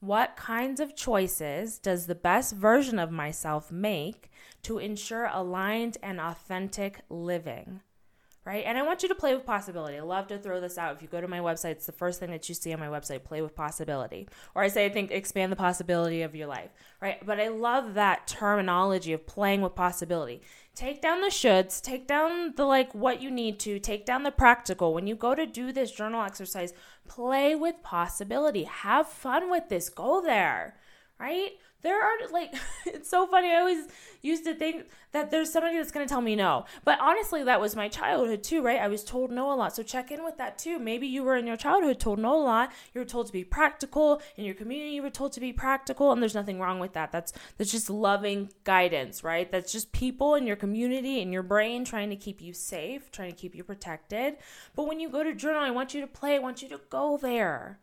what 0.00 0.36
kinds 0.36 0.80
of 0.80 0.94
choices 0.94 1.78
does 1.78 2.06
the 2.06 2.14
best 2.14 2.54
version 2.54 2.98
of 2.98 3.10
myself 3.10 3.72
make 3.72 4.30
to 4.62 4.78
ensure 4.78 5.28
aligned 5.32 5.96
and 6.02 6.20
authentic 6.20 7.00
living? 7.08 7.80
Right? 8.44 8.64
And 8.64 8.78
I 8.78 8.82
want 8.82 9.02
you 9.02 9.10
to 9.10 9.14
play 9.14 9.34
with 9.34 9.44
possibility. 9.44 9.98
I 9.98 10.00
love 10.00 10.28
to 10.28 10.38
throw 10.38 10.58
this 10.58 10.78
out. 10.78 10.96
If 10.96 11.02
you 11.02 11.08
go 11.08 11.20
to 11.20 11.28
my 11.28 11.40
website, 11.40 11.72
it's 11.72 11.84
the 11.84 11.92
first 11.92 12.18
thing 12.18 12.30
that 12.30 12.48
you 12.48 12.54
see 12.54 12.72
on 12.72 12.80
my 12.80 12.86
website 12.86 13.22
play 13.22 13.42
with 13.42 13.54
possibility. 13.54 14.26
Or 14.54 14.62
I 14.62 14.68
say, 14.68 14.86
I 14.86 14.88
think 14.88 15.10
expand 15.10 15.52
the 15.52 15.56
possibility 15.56 16.22
of 16.22 16.34
your 16.34 16.46
life. 16.46 16.70
Right? 17.02 17.24
But 17.26 17.40
I 17.40 17.48
love 17.48 17.92
that 17.94 18.26
terminology 18.26 19.12
of 19.12 19.26
playing 19.26 19.60
with 19.60 19.74
possibility 19.74 20.40
take 20.78 21.02
down 21.02 21.20
the 21.20 21.26
shoulds, 21.26 21.82
take 21.82 22.06
down 22.06 22.54
the 22.54 22.64
like 22.64 22.94
what 22.94 23.20
you 23.20 23.32
need 23.32 23.58
to, 23.58 23.80
take 23.80 24.06
down 24.06 24.22
the 24.22 24.30
practical. 24.30 24.94
When 24.94 25.08
you 25.08 25.16
go 25.16 25.34
to 25.34 25.44
do 25.44 25.72
this 25.72 25.90
journal 25.90 26.22
exercise, 26.22 26.72
play 27.08 27.54
with 27.54 27.82
possibility. 27.82 28.64
Have 28.64 29.08
fun 29.08 29.50
with 29.50 29.68
this. 29.68 29.88
Go 29.88 30.20
there, 30.20 30.76
right? 31.18 31.52
There 31.82 32.02
are 32.02 32.28
like 32.32 32.54
it's 32.86 33.08
so 33.08 33.26
funny 33.26 33.50
i 33.50 33.56
always 33.56 33.86
used 34.22 34.44
to 34.44 34.54
think 34.54 34.86
that 35.12 35.30
there's 35.30 35.50
somebody 35.50 35.76
that's 35.76 35.90
going 35.90 36.06
to 36.06 36.10
tell 36.10 36.20
me 36.20 36.36
no. 36.36 36.66
But 36.84 37.00
honestly 37.00 37.42
that 37.44 37.60
was 37.60 37.74
my 37.74 37.88
childhood 37.88 38.42
too 38.42 38.62
right? 38.62 38.80
I 38.80 38.88
was 38.88 39.04
told 39.04 39.30
no 39.30 39.52
a 39.52 39.54
lot. 39.54 39.74
So 39.74 39.82
check 39.82 40.10
in 40.10 40.24
with 40.24 40.36
that 40.38 40.58
too. 40.58 40.78
Maybe 40.78 41.06
you 41.06 41.22
were 41.22 41.36
in 41.36 41.46
your 41.46 41.56
childhood 41.56 41.98
told 41.98 42.18
no 42.18 42.34
a 42.38 42.42
lot. 42.42 42.72
You 42.94 43.00
were 43.00 43.06
told 43.06 43.26
to 43.26 43.32
be 43.32 43.44
practical. 43.44 44.20
In 44.36 44.44
your 44.44 44.54
community 44.54 44.92
you 44.92 45.02
were 45.02 45.10
told 45.10 45.32
to 45.32 45.40
be 45.40 45.52
practical. 45.52 46.12
And 46.12 46.20
there's 46.20 46.34
nothing 46.34 46.60
wrong 46.60 46.78
with 46.78 46.92
that. 46.92 47.12
That's 47.12 47.32
that's 47.56 47.70
just 47.70 47.90
loving 47.90 48.50
guidance 48.64 49.24
right? 49.24 49.50
That's 49.50 49.72
just 49.72 49.92
people 49.92 50.34
in 50.34 50.46
your 50.46 50.56
community 50.56 51.20
in 51.20 51.32
your 51.32 51.42
brain 51.42 51.84
trying 51.84 52.10
to 52.10 52.16
keep 52.16 52.40
you 52.40 52.52
safe 52.52 53.10
trying 53.10 53.30
to 53.30 53.36
keep 53.36 53.54
you 53.54 53.64
protected. 53.64 54.36
But 54.74 54.86
when 54.86 55.00
you 55.00 55.08
go 55.08 55.22
to 55.22 55.34
journal 55.34 55.62
i 55.62 55.70
want 55.70 55.94
you 55.94 56.00
to 56.00 56.06
play. 56.06 56.36
I 56.36 56.38
want 56.38 56.62
you 56.62 56.68
to 56.68 56.80
go 56.90 57.18
there 57.20 57.80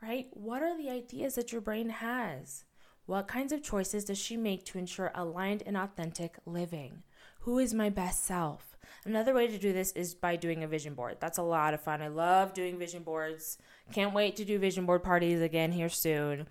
right? 0.00 0.28
What 0.30 0.62
are 0.62 0.76
the 0.76 0.90
ideas 0.90 1.34
that 1.34 1.50
your 1.50 1.60
brain 1.60 1.88
has 1.88 2.64
what 3.08 3.26
kinds 3.26 3.54
of 3.54 3.62
choices 3.62 4.04
does 4.04 4.18
she 4.18 4.36
make 4.36 4.66
to 4.66 4.76
ensure 4.76 5.10
aligned 5.14 5.62
and 5.64 5.78
authentic 5.78 6.36
living? 6.44 7.02
Who 7.40 7.58
is 7.58 7.72
my 7.72 7.88
best 7.88 8.26
self? 8.26 8.76
Another 9.06 9.32
way 9.32 9.46
to 9.46 9.56
do 9.56 9.72
this 9.72 9.92
is 9.92 10.14
by 10.14 10.36
doing 10.36 10.62
a 10.62 10.68
vision 10.68 10.92
board. 10.92 11.16
That's 11.18 11.38
a 11.38 11.42
lot 11.42 11.72
of 11.72 11.80
fun. 11.80 12.02
I 12.02 12.08
love 12.08 12.52
doing 12.52 12.78
vision 12.78 13.02
boards. 13.02 13.56
Can't 13.92 14.12
wait 14.12 14.36
to 14.36 14.44
do 14.44 14.58
vision 14.58 14.84
board 14.84 15.02
parties 15.02 15.40
again 15.40 15.72
here 15.72 15.88
soon. 15.88 16.48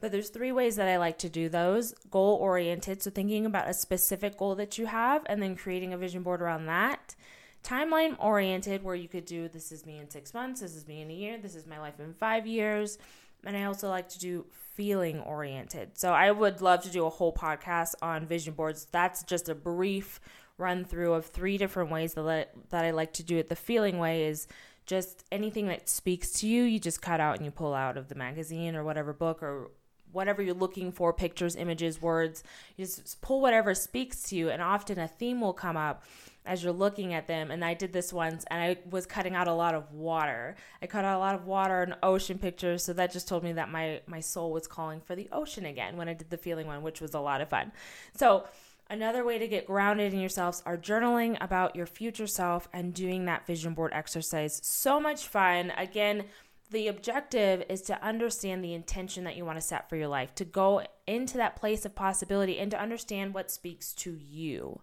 But 0.00 0.10
there's 0.10 0.30
three 0.30 0.52
ways 0.52 0.76
that 0.76 0.88
I 0.88 0.96
like 0.96 1.18
to 1.18 1.28
do 1.28 1.50
those 1.50 1.92
goal 2.10 2.36
oriented, 2.36 3.02
so 3.02 3.10
thinking 3.10 3.44
about 3.44 3.68
a 3.68 3.74
specific 3.74 4.38
goal 4.38 4.54
that 4.54 4.78
you 4.78 4.86
have 4.86 5.26
and 5.26 5.42
then 5.42 5.54
creating 5.54 5.92
a 5.92 5.98
vision 5.98 6.22
board 6.22 6.40
around 6.40 6.64
that. 6.64 7.14
Timeline 7.62 8.16
oriented, 8.18 8.82
where 8.82 8.94
you 8.94 9.06
could 9.06 9.26
do 9.26 9.48
this 9.48 9.70
is 9.70 9.84
me 9.84 9.98
in 9.98 10.08
six 10.08 10.32
months, 10.32 10.62
this 10.62 10.74
is 10.74 10.88
me 10.88 11.02
in 11.02 11.10
a 11.10 11.14
year, 11.14 11.36
this 11.36 11.54
is 11.54 11.66
my 11.66 11.78
life 11.78 12.00
in 12.00 12.14
five 12.14 12.46
years. 12.46 12.96
And 13.44 13.54
I 13.54 13.64
also 13.64 13.90
like 13.90 14.08
to 14.10 14.18
do 14.18 14.46
feeling 14.74 15.20
oriented. 15.20 15.98
So 15.98 16.12
I 16.12 16.30
would 16.30 16.60
love 16.60 16.82
to 16.82 16.90
do 16.90 17.06
a 17.06 17.10
whole 17.10 17.32
podcast 17.32 17.94
on 18.02 18.26
vision 18.26 18.54
boards. 18.54 18.86
That's 18.90 19.22
just 19.22 19.48
a 19.48 19.54
brief 19.54 20.20
run 20.58 20.84
through 20.84 21.14
of 21.14 21.26
three 21.26 21.58
different 21.58 21.90
ways 21.90 22.14
that 22.14 22.52
that 22.70 22.84
I 22.84 22.90
like 22.90 23.12
to 23.14 23.22
do 23.22 23.38
it. 23.38 23.48
The 23.48 23.56
feeling 23.56 23.98
way 23.98 24.24
is 24.24 24.46
just 24.86 25.24
anything 25.30 25.68
that 25.68 25.88
speaks 25.88 26.32
to 26.32 26.48
you, 26.48 26.64
you 26.64 26.78
just 26.78 27.00
cut 27.00 27.20
out 27.20 27.36
and 27.36 27.44
you 27.44 27.50
pull 27.50 27.74
out 27.74 27.96
of 27.96 28.08
the 28.08 28.14
magazine 28.14 28.74
or 28.74 28.84
whatever 28.84 29.12
book 29.12 29.42
or 29.42 29.70
whatever 30.12 30.42
you're 30.42 30.54
looking 30.54 30.92
for 30.92 31.12
pictures, 31.12 31.56
images, 31.56 32.00
words. 32.00 32.42
You 32.76 32.84
just 32.84 33.20
pull 33.20 33.40
whatever 33.40 33.74
speaks 33.74 34.22
to 34.24 34.36
you, 34.36 34.50
and 34.50 34.62
often 34.62 34.98
a 34.98 35.08
theme 35.08 35.40
will 35.40 35.52
come 35.52 35.76
up 35.76 36.04
as 36.46 36.64
you're 36.64 36.72
looking 36.72 37.14
at 37.14 37.26
them. 37.26 37.50
And 37.50 37.64
I 37.64 37.74
did 37.74 37.92
this 37.92 38.12
once 38.12 38.44
and 38.50 38.62
I 38.62 38.78
was 38.90 39.06
cutting 39.06 39.34
out 39.34 39.46
a 39.46 39.52
lot 39.52 39.74
of 39.74 39.92
water. 39.92 40.56
I 40.80 40.86
cut 40.86 41.04
out 41.04 41.16
a 41.16 41.18
lot 41.18 41.34
of 41.34 41.46
water 41.46 41.82
and 41.82 41.94
ocean 42.02 42.38
pictures. 42.38 42.82
So 42.82 42.92
that 42.94 43.12
just 43.12 43.28
told 43.28 43.44
me 43.44 43.52
that 43.52 43.70
my, 43.70 44.00
my 44.06 44.20
soul 44.20 44.50
was 44.50 44.66
calling 44.66 45.00
for 45.00 45.14
the 45.14 45.28
ocean 45.32 45.66
again 45.66 45.96
when 45.96 46.08
I 46.08 46.14
did 46.14 46.30
the 46.30 46.38
feeling 46.38 46.66
one, 46.66 46.82
which 46.82 47.00
was 47.00 47.14
a 47.14 47.20
lot 47.20 47.40
of 47.40 47.48
fun. 47.48 47.72
So, 48.16 48.44
Another 48.92 49.24
way 49.24 49.38
to 49.38 49.46
get 49.46 49.68
grounded 49.68 50.12
in 50.12 50.18
yourselves 50.18 50.64
are 50.66 50.76
journaling 50.76 51.38
about 51.40 51.76
your 51.76 51.86
future 51.86 52.26
self 52.26 52.68
and 52.72 52.92
doing 52.92 53.26
that 53.26 53.46
vision 53.46 53.72
board 53.72 53.92
exercise. 53.94 54.60
So 54.64 54.98
much 54.98 55.28
fun. 55.28 55.72
Again, 55.76 56.24
the 56.70 56.88
objective 56.88 57.64
is 57.68 57.82
to 57.82 58.02
understand 58.02 58.64
the 58.64 58.74
intention 58.74 59.24
that 59.24 59.36
you 59.36 59.44
want 59.44 59.58
to 59.58 59.62
set 59.62 59.88
for 59.88 59.96
your 59.96 60.08
life, 60.08 60.34
to 60.36 60.44
go 60.44 60.82
into 61.06 61.36
that 61.36 61.56
place 61.56 61.84
of 61.84 61.94
possibility 61.94 62.58
and 62.58 62.70
to 62.70 62.80
understand 62.80 63.34
what 63.34 63.50
speaks 63.50 63.92
to 63.94 64.12
you. 64.12 64.80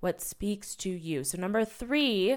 What 0.00 0.20
speaks 0.20 0.76
to 0.76 0.90
you. 0.90 1.24
So, 1.24 1.38
number 1.38 1.64
three, 1.64 2.36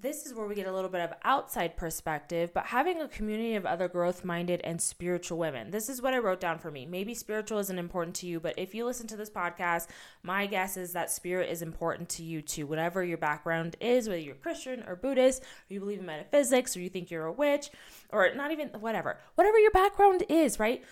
this 0.00 0.26
is 0.26 0.34
where 0.34 0.46
we 0.46 0.54
get 0.54 0.66
a 0.66 0.72
little 0.72 0.90
bit 0.90 1.00
of 1.00 1.12
outside 1.22 1.76
perspective, 1.76 2.52
but 2.54 2.66
having 2.66 3.00
a 3.00 3.08
community 3.08 3.54
of 3.54 3.66
other 3.66 3.88
growth 3.88 4.24
minded 4.24 4.60
and 4.64 4.80
spiritual 4.80 5.38
women. 5.38 5.70
This 5.70 5.88
is 5.88 6.00
what 6.00 6.14
I 6.14 6.18
wrote 6.18 6.40
down 6.40 6.58
for 6.58 6.70
me. 6.70 6.86
Maybe 6.86 7.14
spiritual 7.14 7.58
isn't 7.58 7.78
important 7.78 8.16
to 8.16 8.26
you, 8.26 8.40
but 8.40 8.58
if 8.58 8.74
you 8.74 8.84
listen 8.84 9.06
to 9.08 9.16
this 9.16 9.30
podcast, 9.30 9.88
my 10.22 10.46
guess 10.46 10.76
is 10.76 10.92
that 10.92 11.10
spirit 11.10 11.50
is 11.50 11.62
important 11.62 12.08
to 12.10 12.22
you 12.22 12.42
too. 12.42 12.66
Whatever 12.66 13.04
your 13.04 13.18
background 13.18 13.76
is, 13.80 14.08
whether 14.08 14.20
you're 14.20 14.34
Christian 14.34 14.82
or 14.86 14.96
Buddhist, 14.96 15.42
or 15.42 15.74
you 15.74 15.80
believe 15.80 16.00
in 16.00 16.06
metaphysics, 16.06 16.76
or 16.76 16.80
you 16.80 16.88
think 16.88 17.10
you're 17.10 17.26
a 17.26 17.32
witch, 17.32 17.70
or 18.10 18.34
not 18.34 18.50
even 18.50 18.68
whatever, 18.80 19.18
whatever 19.34 19.58
your 19.58 19.70
background 19.70 20.24
is, 20.28 20.58
right? 20.58 20.82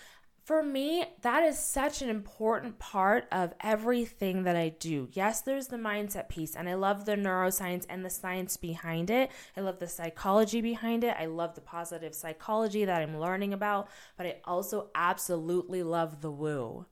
For 0.43 0.63
me, 0.63 1.05
that 1.21 1.43
is 1.43 1.59
such 1.59 2.01
an 2.01 2.09
important 2.09 2.79
part 2.79 3.27
of 3.31 3.53
everything 3.61 4.43
that 4.43 4.55
I 4.55 4.69
do. 4.69 5.07
Yes, 5.11 5.41
there's 5.41 5.67
the 5.67 5.77
mindset 5.77 6.29
piece, 6.29 6.55
and 6.55 6.67
I 6.67 6.73
love 6.73 7.05
the 7.05 7.15
neuroscience 7.15 7.85
and 7.87 8.03
the 8.03 8.09
science 8.09 8.57
behind 8.57 9.11
it. 9.11 9.29
I 9.55 9.61
love 9.61 9.79
the 9.79 9.87
psychology 9.87 10.61
behind 10.61 11.03
it. 11.03 11.15
I 11.19 11.27
love 11.27 11.53
the 11.53 11.61
positive 11.61 12.15
psychology 12.15 12.85
that 12.85 13.01
I'm 13.01 13.19
learning 13.19 13.53
about, 13.53 13.87
but 14.17 14.25
I 14.25 14.37
also 14.43 14.89
absolutely 14.95 15.83
love 15.83 16.21
the 16.21 16.31
woo. 16.31 16.85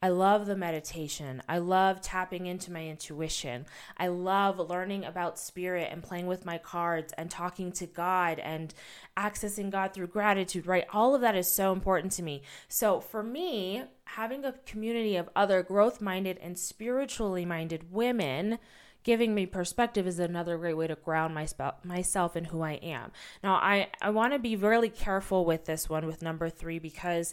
I 0.00 0.10
love 0.10 0.46
the 0.46 0.56
meditation. 0.56 1.42
I 1.48 1.58
love 1.58 2.00
tapping 2.00 2.46
into 2.46 2.70
my 2.70 2.86
intuition. 2.86 3.66
I 3.96 4.08
love 4.08 4.58
learning 4.58 5.04
about 5.04 5.40
spirit 5.40 5.88
and 5.90 6.04
playing 6.04 6.28
with 6.28 6.46
my 6.46 6.58
cards 6.58 7.12
and 7.18 7.28
talking 7.28 7.72
to 7.72 7.86
God 7.86 8.38
and 8.38 8.72
accessing 9.16 9.70
God 9.70 9.92
through 9.92 10.06
gratitude, 10.06 10.68
right? 10.68 10.84
All 10.92 11.16
of 11.16 11.22
that 11.22 11.34
is 11.34 11.52
so 11.52 11.72
important 11.72 12.12
to 12.12 12.22
me. 12.22 12.42
So 12.68 13.00
for 13.00 13.24
me, 13.24 13.82
having 14.04 14.44
a 14.44 14.52
community 14.66 15.16
of 15.16 15.28
other 15.34 15.64
growth 15.64 16.00
minded 16.00 16.38
and 16.40 16.56
spiritually 16.56 17.44
minded 17.44 17.92
women 17.92 18.60
giving 19.02 19.34
me 19.34 19.46
perspective 19.46 20.06
is 20.06 20.18
another 20.18 20.58
great 20.58 20.76
way 20.76 20.86
to 20.86 20.94
ground 20.94 21.34
my 21.34 21.46
myself 21.82 22.36
in 22.36 22.44
who 22.44 22.60
I 22.62 22.72
am. 22.74 23.10
Now, 23.42 23.54
I, 23.54 23.88
I 24.02 24.10
want 24.10 24.32
to 24.32 24.38
be 24.38 24.54
really 24.54 24.90
careful 24.90 25.44
with 25.44 25.64
this 25.64 25.88
one, 25.88 26.06
with 26.06 26.20
number 26.20 26.50
three, 26.50 26.78
because 26.78 27.32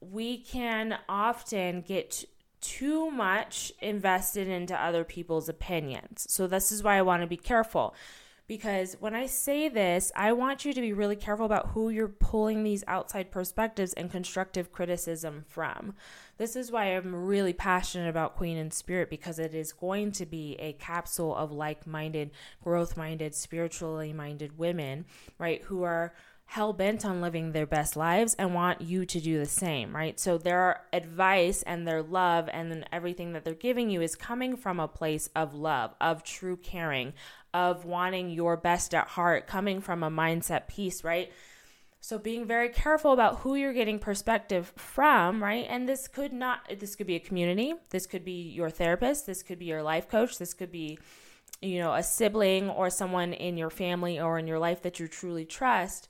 we 0.00 0.38
can 0.38 0.98
often 1.08 1.82
get 1.82 2.24
too 2.60 3.10
much 3.10 3.72
invested 3.80 4.48
into 4.48 4.74
other 4.80 5.04
people's 5.04 5.48
opinions. 5.48 6.26
So, 6.28 6.46
this 6.46 6.72
is 6.72 6.82
why 6.82 6.96
I 6.96 7.02
want 7.02 7.22
to 7.22 7.26
be 7.26 7.36
careful. 7.36 7.94
Because 8.48 8.96
when 8.98 9.14
I 9.14 9.26
say 9.26 9.68
this, 9.68 10.10
I 10.16 10.32
want 10.32 10.64
you 10.64 10.72
to 10.72 10.80
be 10.80 10.94
really 10.94 11.16
careful 11.16 11.44
about 11.44 11.68
who 11.68 11.90
you're 11.90 12.08
pulling 12.08 12.64
these 12.64 12.82
outside 12.88 13.30
perspectives 13.30 13.92
and 13.92 14.10
constructive 14.10 14.72
criticism 14.72 15.44
from. 15.46 15.94
This 16.38 16.56
is 16.56 16.72
why 16.72 16.96
I'm 16.96 17.14
really 17.14 17.52
passionate 17.52 18.08
about 18.08 18.36
Queen 18.36 18.56
in 18.56 18.70
Spirit 18.70 19.10
because 19.10 19.38
it 19.38 19.54
is 19.54 19.74
going 19.74 20.12
to 20.12 20.24
be 20.24 20.56
a 20.58 20.72
capsule 20.72 21.36
of 21.36 21.52
like 21.52 21.86
minded, 21.86 22.30
growth 22.64 22.96
minded, 22.96 23.34
spiritually 23.34 24.14
minded 24.14 24.56
women, 24.56 25.04
right, 25.38 25.60
who 25.64 25.82
are 25.82 26.14
hell 26.50 26.72
bent 26.72 27.04
on 27.04 27.20
living 27.20 27.52
their 27.52 27.66
best 27.66 27.94
lives 27.94 28.34
and 28.38 28.54
want 28.54 28.80
you 28.80 29.04
to 29.04 29.20
do 29.20 29.38
the 29.38 29.44
same, 29.44 29.94
right? 29.94 30.18
So 30.18 30.38
their 30.38 30.80
advice 30.94 31.62
and 31.62 31.86
their 31.86 32.02
love 32.02 32.48
and 32.50 32.88
everything 32.90 33.34
that 33.34 33.44
they're 33.44 33.52
giving 33.52 33.90
you 33.90 34.00
is 34.00 34.14
coming 34.14 34.56
from 34.56 34.80
a 34.80 34.88
place 34.88 35.28
of 35.36 35.54
love, 35.54 35.94
of 36.00 36.24
true 36.24 36.56
caring, 36.56 37.12
of 37.52 37.84
wanting 37.84 38.30
your 38.30 38.56
best 38.56 38.94
at 38.94 39.08
heart, 39.08 39.46
coming 39.46 39.82
from 39.82 40.02
a 40.02 40.10
mindset 40.10 40.68
piece, 40.68 41.04
right? 41.04 41.30
So 42.00 42.18
being 42.18 42.46
very 42.46 42.70
careful 42.70 43.12
about 43.12 43.40
who 43.40 43.54
you're 43.54 43.74
getting 43.74 43.98
perspective 43.98 44.72
from, 44.74 45.42
right? 45.42 45.66
And 45.68 45.86
this 45.86 46.08
could 46.08 46.32
not 46.32 46.60
this 46.80 46.96
could 46.96 47.06
be 47.06 47.16
a 47.16 47.20
community, 47.20 47.74
this 47.90 48.06
could 48.06 48.24
be 48.24 48.40
your 48.40 48.70
therapist, 48.70 49.26
this 49.26 49.42
could 49.42 49.58
be 49.58 49.66
your 49.66 49.82
life 49.82 50.08
coach, 50.08 50.38
this 50.38 50.54
could 50.54 50.72
be 50.72 50.98
you 51.60 51.78
know, 51.78 51.92
a 51.92 52.02
sibling 52.02 52.70
or 52.70 52.88
someone 52.88 53.34
in 53.34 53.58
your 53.58 53.70
family 53.70 54.18
or 54.18 54.38
in 54.38 54.46
your 54.46 54.58
life 54.58 54.80
that 54.82 54.98
you 54.98 55.08
truly 55.08 55.44
trust 55.44 56.08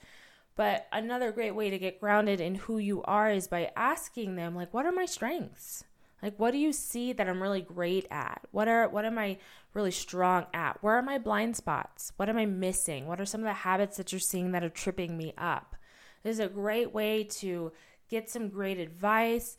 but 0.58 0.88
another 0.90 1.30
great 1.30 1.54
way 1.54 1.70
to 1.70 1.78
get 1.78 2.00
grounded 2.00 2.40
in 2.40 2.56
who 2.56 2.78
you 2.78 3.00
are 3.04 3.30
is 3.30 3.46
by 3.46 3.70
asking 3.76 4.34
them 4.34 4.56
like 4.56 4.74
what 4.74 4.84
are 4.84 4.92
my 4.92 5.06
strengths? 5.06 5.84
Like 6.20 6.34
what 6.36 6.50
do 6.50 6.58
you 6.58 6.72
see 6.72 7.12
that 7.12 7.28
I'm 7.28 7.40
really 7.40 7.62
great 7.62 8.08
at? 8.10 8.40
What 8.50 8.66
are 8.66 8.88
what 8.88 9.04
am 9.04 9.18
I 9.18 9.38
really 9.72 9.92
strong 9.92 10.46
at? 10.52 10.82
Where 10.82 10.94
are 10.94 11.02
my 11.02 11.16
blind 11.16 11.56
spots? 11.56 12.12
What 12.16 12.28
am 12.28 12.36
I 12.36 12.44
missing? 12.44 13.06
What 13.06 13.20
are 13.20 13.24
some 13.24 13.40
of 13.40 13.46
the 13.46 13.52
habits 13.52 13.98
that 13.98 14.10
you're 14.10 14.18
seeing 14.18 14.50
that 14.50 14.64
are 14.64 14.68
tripping 14.68 15.16
me 15.16 15.32
up? 15.38 15.76
This 16.24 16.34
is 16.34 16.40
a 16.40 16.48
great 16.48 16.92
way 16.92 17.22
to 17.22 17.70
get 18.10 18.28
some 18.28 18.48
great 18.48 18.80
advice, 18.80 19.56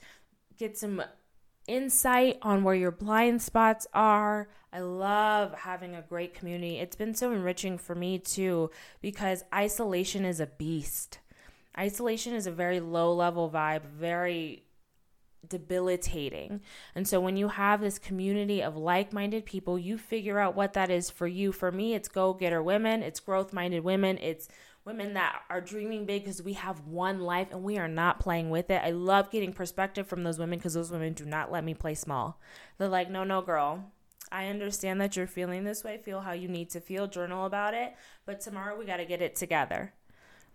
get 0.58 0.78
some 0.78 1.02
insight 1.70 2.40
on 2.42 2.64
where 2.64 2.76
your 2.76 2.92
blind 2.92 3.42
spots 3.42 3.86
are. 3.94 4.50
I 4.74 4.80
love 4.80 5.54
having 5.54 5.96
a 5.96 6.02
great 6.02 6.34
community. 6.34 6.78
It's 6.78 6.96
been 6.96 7.14
so 7.14 7.32
enriching 7.32 7.78
for 7.78 7.96
me 7.96 8.20
too 8.20 8.72
because 9.02 9.44
isolation 9.54 10.26
is 10.26 10.40
a 10.40 10.48
beast. 10.48 11.20
Isolation 11.78 12.34
is 12.34 12.48
a 12.48 12.52
very 12.52 12.80
low 12.80 13.14
level 13.14 13.50
vibe, 13.50 13.86
very 13.86 14.64
debilitating. 15.48 16.62
And 16.96 17.08
so 17.08 17.20
when 17.20 17.38
you 17.38 17.48
have 17.48 17.80
this 17.80 17.98
community 17.98 18.62
of 18.62 18.76
like-minded 18.76 19.46
people, 19.46 19.80
you 19.80 19.98
figure 19.98 20.40
out 20.40 20.56
what 20.56 20.74
that 20.74 20.90
is 20.90 21.10
for 21.10 21.28
you. 21.28 21.52
For 21.52 21.72
me, 21.72 21.94
it's 21.94 22.10
go-getter 22.10 22.62
women, 22.62 23.02
it's 23.04 23.20
growth-minded 23.20 23.84
women, 23.84 24.18
it's 24.18 24.50
women 24.90 25.14
that 25.14 25.44
are 25.52 25.62
dreaming 25.62 26.06
big 26.06 26.24
because 26.24 26.42
we 26.42 26.54
have 26.54 26.88
one 26.88 27.20
life 27.20 27.50
and 27.52 27.62
we 27.62 27.78
are 27.78 27.88
not 27.88 28.20
playing 28.20 28.50
with 28.50 28.72
it. 28.72 28.82
I 28.84 28.90
love 28.90 29.30
getting 29.30 29.54
perspective 29.54 30.08
from 30.08 30.24
those 30.24 30.40
women 30.40 30.58
because 30.58 30.74
those 30.74 30.92
women 30.92 31.14
do 31.14 31.26
not 31.26 31.52
let 31.52 31.64
me 31.64 31.76
play 31.76 31.94
small. 31.94 32.42
They're 32.80 32.88
like, 32.88 33.12
no, 33.12 33.24
no, 33.24 33.44
girl. 33.44 33.92
I 34.32 34.48
understand 34.48 35.00
that 35.00 35.16
you're 35.16 35.28
feeling 35.28 35.64
this 35.64 35.84
way. 35.84 35.98
Feel 35.98 36.22
how 36.22 36.32
you 36.32 36.48
need 36.48 36.72
to 36.72 36.82
feel. 36.82 37.06
Journal 37.06 37.46
about 37.46 37.76
it. 37.76 37.94
But 38.26 38.42
tomorrow 38.42 38.78
we 38.78 38.86
got 38.86 38.98
to 38.98 39.06
get 39.06 39.22
it 39.22 39.36
together. 39.36 39.94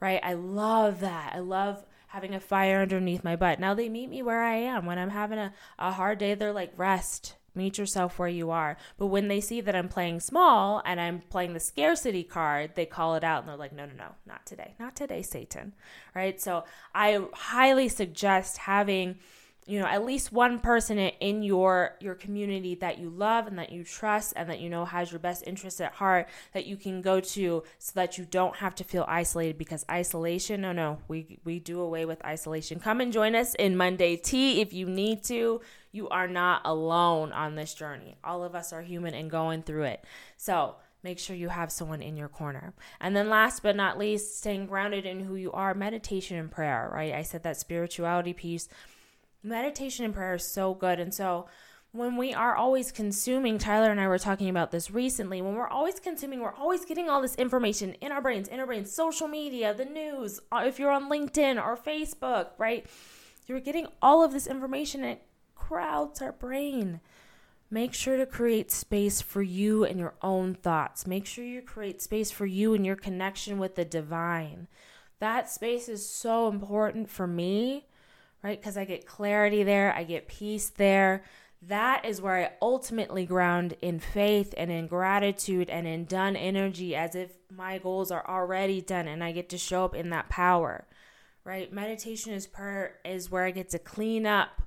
Right? 0.00 0.20
I 0.20 0.32
love 0.32 0.98
that. 0.98 1.32
I 1.34 1.38
love 1.38 1.84
having 2.08 2.34
a 2.34 2.40
fire 2.40 2.82
underneath 2.82 3.22
my 3.22 3.36
butt. 3.36 3.60
Now 3.60 3.72
they 3.72 3.88
meet 3.88 4.10
me 4.10 4.20
where 4.20 4.42
I 4.42 4.56
am. 4.56 4.84
When 4.84 4.98
I'm 4.98 5.10
having 5.10 5.38
a, 5.38 5.54
a 5.78 5.92
hard 5.92 6.18
day, 6.18 6.34
they're 6.34 6.52
like, 6.52 6.72
rest 6.76 7.36
Meet 7.54 7.78
yourself 7.78 8.18
where 8.18 8.28
you 8.28 8.50
are. 8.50 8.76
But 8.98 9.06
when 9.06 9.28
they 9.28 9.40
see 9.40 9.60
that 9.60 9.76
I'm 9.76 9.88
playing 9.88 10.20
small 10.20 10.82
and 10.84 11.00
I'm 11.00 11.22
playing 11.30 11.54
the 11.54 11.60
scarcity 11.60 12.24
card, 12.24 12.72
they 12.74 12.86
call 12.86 13.14
it 13.14 13.22
out 13.22 13.40
and 13.42 13.48
they're 13.48 13.56
like, 13.56 13.72
no, 13.72 13.86
no, 13.86 13.92
no, 13.96 14.14
not 14.26 14.44
today. 14.44 14.74
Not 14.80 14.96
today, 14.96 15.22
Satan. 15.22 15.72
Right? 16.14 16.40
So 16.40 16.64
I 16.94 17.24
highly 17.32 17.88
suggest 17.88 18.58
having 18.58 19.16
you 19.66 19.78
know 19.78 19.86
at 19.86 20.04
least 20.04 20.32
one 20.32 20.58
person 20.58 20.98
in 20.98 21.42
your 21.42 21.96
your 22.00 22.14
community 22.14 22.74
that 22.74 22.98
you 22.98 23.08
love 23.08 23.46
and 23.46 23.58
that 23.58 23.72
you 23.72 23.82
trust 23.82 24.32
and 24.36 24.48
that 24.48 24.60
you 24.60 24.68
know 24.68 24.84
has 24.84 25.10
your 25.10 25.18
best 25.18 25.44
interests 25.46 25.80
at 25.80 25.92
heart 25.92 26.28
that 26.52 26.66
you 26.66 26.76
can 26.76 27.00
go 27.00 27.20
to 27.20 27.62
so 27.78 27.92
that 27.94 28.18
you 28.18 28.24
don't 28.24 28.56
have 28.56 28.74
to 28.74 28.84
feel 28.84 29.04
isolated 29.08 29.56
because 29.56 29.84
isolation 29.90 30.60
no 30.60 30.72
no 30.72 30.98
we 31.08 31.38
we 31.44 31.58
do 31.58 31.80
away 31.80 32.04
with 32.04 32.24
isolation. 32.24 32.78
Come 32.80 33.00
and 33.00 33.12
join 33.12 33.34
us 33.34 33.54
in 33.54 33.76
monday 33.76 34.16
tea 34.16 34.60
if 34.60 34.72
you 34.72 34.86
need 34.86 35.22
to. 35.24 35.60
You 35.92 36.08
are 36.08 36.26
not 36.26 36.62
alone 36.64 37.32
on 37.32 37.54
this 37.54 37.72
journey. 37.72 38.16
All 38.24 38.42
of 38.42 38.54
us 38.54 38.72
are 38.72 38.82
human 38.82 39.14
and 39.14 39.30
going 39.30 39.62
through 39.62 39.84
it. 39.84 40.04
So 40.36 40.76
make 41.04 41.18
sure 41.18 41.36
you 41.36 41.50
have 41.50 41.70
someone 41.70 42.02
in 42.02 42.16
your 42.16 42.28
corner. 42.28 42.74
And 43.00 43.14
then 43.14 43.28
last 43.28 43.62
but 43.62 43.76
not 43.76 43.98
least, 43.98 44.38
staying 44.38 44.66
grounded 44.66 45.06
in 45.06 45.20
who 45.20 45.36
you 45.36 45.52
are, 45.52 45.74
meditation 45.74 46.36
and 46.36 46.50
prayer, 46.50 46.90
right? 46.92 47.12
I 47.12 47.22
said 47.22 47.44
that 47.44 47.58
spirituality 47.58 48.32
piece 48.32 48.68
meditation 49.44 50.04
and 50.04 50.14
prayer 50.14 50.34
is 50.34 50.46
so 50.46 50.74
good. 50.74 50.98
And 50.98 51.12
so 51.12 51.46
when 51.92 52.16
we 52.16 52.34
are 52.34 52.56
always 52.56 52.90
consuming, 52.90 53.58
Tyler 53.58 53.90
and 53.90 54.00
I 54.00 54.08
were 54.08 54.18
talking 54.18 54.48
about 54.48 54.72
this 54.72 54.90
recently, 54.90 55.40
when 55.40 55.54
we're 55.54 55.68
always 55.68 56.00
consuming, 56.00 56.40
we're 56.40 56.54
always 56.54 56.84
getting 56.84 57.08
all 57.08 57.22
this 57.22 57.36
information 57.36 57.94
in 58.00 58.10
our 58.10 58.20
brains, 58.20 58.48
in 58.48 58.58
our 58.58 58.66
brains, 58.66 58.92
social 58.92 59.28
media, 59.28 59.72
the 59.72 59.84
news, 59.84 60.40
uh, 60.50 60.64
if 60.66 60.80
you're 60.80 60.90
on 60.90 61.08
LinkedIn 61.08 61.64
or 61.64 61.76
Facebook, 61.76 62.48
right? 62.58 62.86
You're 63.46 63.60
getting 63.60 63.86
all 64.02 64.24
of 64.24 64.32
this 64.32 64.48
information 64.48 65.04
and 65.04 65.12
it 65.12 65.26
crowds 65.54 66.20
our 66.20 66.32
brain. 66.32 67.00
Make 67.70 67.94
sure 67.94 68.16
to 68.16 68.26
create 68.26 68.70
space 68.70 69.20
for 69.20 69.42
you 69.42 69.84
and 69.84 69.98
your 69.98 70.14
own 70.22 70.54
thoughts. 70.54 71.06
Make 71.06 71.26
sure 71.26 71.44
you 71.44 71.62
create 71.62 72.02
space 72.02 72.30
for 72.30 72.46
you 72.46 72.74
and 72.74 72.84
your 72.84 72.96
connection 72.96 73.58
with 73.58 73.74
the 73.76 73.84
divine. 73.84 74.68
That 75.20 75.50
space 75.50 75.88
is 75.88 76.08
so 76.08 76.48
important 76.48 77.08
for 77.08 77.26
me 77.26 77.86
right? 78.44 78.60
Because 78.60 78.76
I 78.76 78.84
get 78.84 79.06
clarity 79.06 79.62
there, 79.62 79.92
I 79.92 80.04
get 80.04 80.28
peace 80.28 80.68
there. 80.68 81.24
that 81.66 82.04
is 82.04 82.20
where 82.20 82.36
I 82.36 82.50
ultimately 82.60 83.24
ground 83.24 83.74
in 83.80 83.98
faith 83.98 84.52
and 84.58 84.70
in 84.70 84.86
gratitude 84.86 85.70
and 85.70 85.86
in 85.86 86.04
done 86.04 86.36
energy 86.36 86.94
as 86.94 87.14
if 87.14 87.30
my 87.50 87.78
goals 87.78 88.10
are 88.10 88.28
already 88.28 88.82
done 88.82 89.08
and 89.08 89.24
I 89.24 89.32
get 89.32 89.48
to 89.48 89.56
show 89.56 89.86
up 89.86 89.94
in 89.94 90.10
that 90.10 90.28
power. 90.28 90.86
Right? 91.42 91.72
Meditation 91.72 92.34
is 92.34 92.46
per 92.46 92.94
is 93.02 93.30
where 93.30 93.44
I 93.44 93.50
get 93.50 93.70
to 93.70 93.78
clean 93.78 94.26
up 94.26 94.62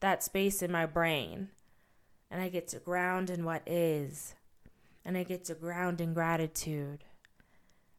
that 0.00 0.22
space 0.22 0.62
in 0.62 0.72
my 0.72 0.86
brain 0.86 1.48
and 2.30 2.40
I 2.40 2.48
get 2.48 2.68
to 2.68 2.78
ground 2.78 3.28
in 3.28 3.44
what 3.44 3.62
is 3.66 4.34
and 5.04 5.18
I 5.18 5.22
get 5.22 5.44
to 5.46 5.54
ground 5.54 6.00
in 6.00 6.14
gratitude. 6.14 7.04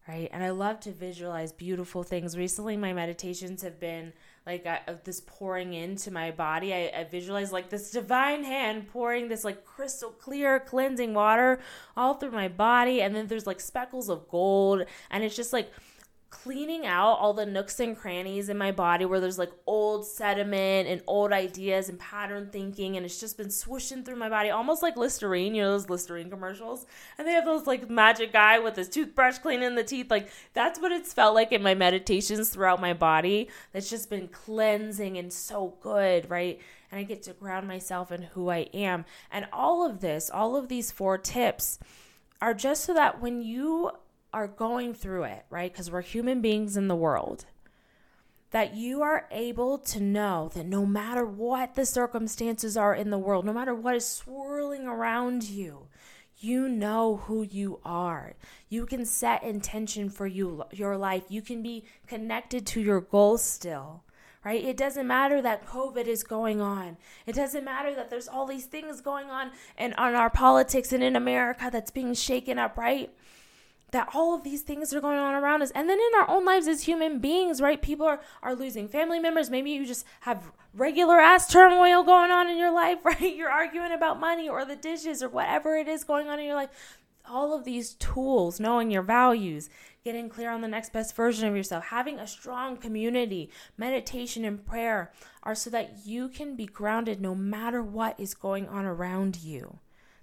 Right? 0.08 0.30
And 0.34 0.44
I 0.44 0.50
love 0.50 0.80
to 0.82 0.92
visualize 0.92 1.52
beautiful 1.52 2.02
things. 2.02 2.36
Recently 2.36 2.78
my 2.78 2.94
meditations 2.94 3.62
have 3.62 3.80
been 3.80 4.14
like 4.50 4.66
I, 4.66 4.82
this 5.04 5.22
pouring 5.22 5.74
into 5.74 6.10
my 6.10 6.32
body. 6.32 6.74
I, 6.74 6.92
I 6.96 7.04
visualize 7.04 7.52
like 7.52 7.70
this 7.70 7.92
divine 7.92 8.44
hand 8.44 8.88
pouring 8.88 9.30
this 9.30 9.44
like 9.44 9.64
crystal 9.64 10.10
clear 10.10 10.60
cleansing 10.60 11.14
water 11.14 11.60
all 11.96 12.16
through 12.16 12.32
my 12.32 12.48
body, 12.48 13.02
and 13.04 13.16
then 13.16 13.28
there's 13.28 13.46
like 13.46 13.60
speckles 13.60 14.10
of 14.10 14.28
gold, 14.28 14.86
and 15.12 15.24
it's 15.24 15.36
just 15.36 15.54
like 15.54 15.72
cleaning 16.30 16.86
out 16.86 17.14
all 17.16 17.34
the 17.34 17.46
nooks 17.46 17.80
and 17.80 17.98
crannies 17.98 18.50
in 18.50 18.58
my 18.58 18.72
body 18.72 19.04
where 19.04 19.20
there's 19.20 19.40
like 19.40 19.52
old 19.66 20.06
sediment 20.06 20.88
and 20.88 21.02
old 21.08 21.34
ideas 21.34 21.90
and 21.90 21.98
pattern 22.00 22.50
thinking 22.52 22.96
and 22.96 23.06
it's 23.06 23.20
just 23.20 23.36
been 23.36 23.48
swooshing 23.48 24.06
through 24.06 24.16
my 24.16 24.30
body 24.30 24.52
almost 24.52 24.84
like 24.84 24.96
listerine 24.96 25.56
you 25.56 25.62
know 25.64 25.72
those 25.72 25.90
listerine 25.90 26.30
commercials? 26.30 26.86
And 27.18 27.28
they 27.28 27.32
have 27.32 27.46
those 27.46 27.66
like 27.66 27.90
magic 27.90 28.32
guy 28.32 28.60
with 28.60 28.76
his 28.76 28.90
toothbrush 28.90 29.40
cleaning 29.40 29.74
the 29.74 29.84
teeth 29.84 30.12
like 30.12 30.30
that's 30.54 30.80
what 30.80 30.92
it's 30.92 31.14
felt 31.14 31.34
like 31.34 31.52
in 31.52 31.64
my 31.64 31.74
meditations 31.74 32.50
throughout 32.50 32.80
my 32.80 32.94
body 32.94 33.50
that's 33.72 33.90
just 33.90 34.10
been 34.10 34.28
cleansing 34.28 35.18
and 35.18 35.34
so 35.34 35.78
good 35.82 36.30
right? 36.30 36.60
And 36.92 37.00
i 37.00 37.04
get 37.04 37.24
to 37.24 37.34
ground 37.34 37.68
myself 37.68 38.12
in 38.12 38.22
who 38.22 38.50
i 38.50 38.70
am. 38.74 39.06
And 39.32 39.48
all 39.52 39.84
of 39.84 40.00
this 40.00 40.30
all 40.30 40.56
of 40.56 40.68
these 40.68 40.92
four 40.92 41.18
tips 41.18 41.80
are 42.40 42.54
just 42.54 42.84
so 42.86 42.94
that 42.94 43.20
when 43.20 43.42
you 43.42 43.92
are 44.34 44.48
going 44.48 44.94
through 44.94 45.24
it, 45.24 45.46
right? 45.50 45.72
Because 45.72 45.92
we're 45.92 46.02
human 46.02 46.42
beings 46.42 46.78
in 46.78 46.88
the 46.88 46.96
world. 46.96 47.46
That 48.52 48.76
you 48.76 49.02
are 49.02 49.28
able 49.32 49.78
to 49.78 50.00
know 50.00 50.50
that 50.56 50.66
no 50.66 50.86
matter 50.86 51.26
what 51.26 51.76
the 51.76 51.86
circumstances 51.86 52.76
are 52.76 52.96
in 52.96 53.12
the 53.12 53.18
world, 53.18 53.46
no 53.46 53.54
matter 53.54 53.76
what 53.76 53.96
is 53.96 54.08
swirling 54.08 54.88
around 54.88 55.44
you, 55.44 55.88
you 56.40 56.70
know 56.70 57.18
who 57.26 57.44
you 57.44 57.80
are. 57.84 58.34
You 58.70 58.86
can 58.86 59.06
set 59.06 59.44
intention 59.44 60.10
for 60.10 60.26
you 60.26 60.64
your 60.72 60.98
life. 60.98 61.24
You 61.28 61.42
can 61.42 61.62
be 61.62 61.84
connected 62.08 62.66
to 62.68 62.82
your 62.82 63.02
goals 63.02 63.44
still. 63.44 64.04
Right? 64.46 64.64
It 64.64 64.78
doesn't 64.78 65.06
matter 65.06 65.42
that 65.42 65.68
COVID 65.68 66.08
is 66.08 66.24
going 66.24 66.62
on. 66.62 66.96
It 67.26 67.36
doesn't 67.36 67.66
matter 67.66 67.94
that 67.94 68.10
there's 68.10 68.30
all 68.30 68.46
these 68.46 68.66
things 68.66 69.02
going 69.02 69.30
on 69.30 69.52
and 69.78 69.94
on 69.96 70.16
our 70.16 70.30
politics 70.30 70.94
and 70.94 71.04
in 71.04 71.18
America 71.18 71.70
that's 71.70 71.92
being 71.92 72.14
shaken 72.14 72.58
up, 72.58 72.78
right? 72.78 73.14
That 73.92 74.10
all 74.14 74.34
of 74.34 74.44
these 74.44 74.62
things 74.62 74.94
are 74.94 75.02
going 75.02 75.18
on 75.18 75.34
around 75.34 75.62
us. 75.62 75.72
And 75.72 75.90
then 75.90 76.00
in 76.00 76.20
our 76.20 76.30
own 76.30 76.46
lives 76.46 76.68
as 76.68 76.84
human 76.84 77.20
beings 77.20 77.62
right 77.62 77.82
people 77.82 78.06
are, 78.06 78.22
are 78.44 78.56
losing 78.56 78.88
family 78.88 79.20
members. 79.20 79.50
Maybe 79.50 79.72
you 79.72 79.86
just 79.86 80.06
have 80.22 80.52
regular 80.74 81.20
ass 81.20 81.52
turmoil 81.52 82.04
going 82.04 82.32
on 82.32 82.48
in 82.48 82.58
your 82.58 82.74
life 82.74 83.00
right? 83.04 83.36
You're 83.36 83.50
arguing 83.50 83.92
about 83.92 84.20
money 84.20 84.48
or 84.48 84.66
the 84.66 84.76
dishes 84.76 85.24
or 85.24 85.30
whatever 85.30 85.76
it 85.76 85.88
is 85.88 86.04
going 86.04 86.28
on 86.28 86.40
in 86.40 86.46
your 86.46 86.56
life. 86.56 86.70
All 87.30 87.54
of 87.54 87.64
these 87.64 87.94
tools 87.96 88.60
knowing 88.60 88.90
your 88.90 89.04
values 89.04 89.70
getting 90.04 90.30
clear 90.30 90.50
on 90.50 90.62
the 90.62 90.68
next 90.68 90.94
best 90.94 91.16
version 91.16 91.48
of 91.48 91.56
yourself 91.56 91.86
having 91.86 92.18
a 92.18 92.26
strong 92.26 92.78
community 92.78 93.50
meditation 93.78 94.46
and 94.46 94.66
prayer 94.66 95.12
are 95.44 95.54
so 95.54 95.70
that 95.70 96.06
you 96.06 96.30
can 96.30 96.56
be 96.56 96.66
grounded 96.66 97.20
no 97.22 97.36
matter 97.36 97.84
what 97.84 98.20
is 98.20 98.34
going 98.34 98.68
on 98.68 98.86
around 98.86 99.38
you 99.38 99.78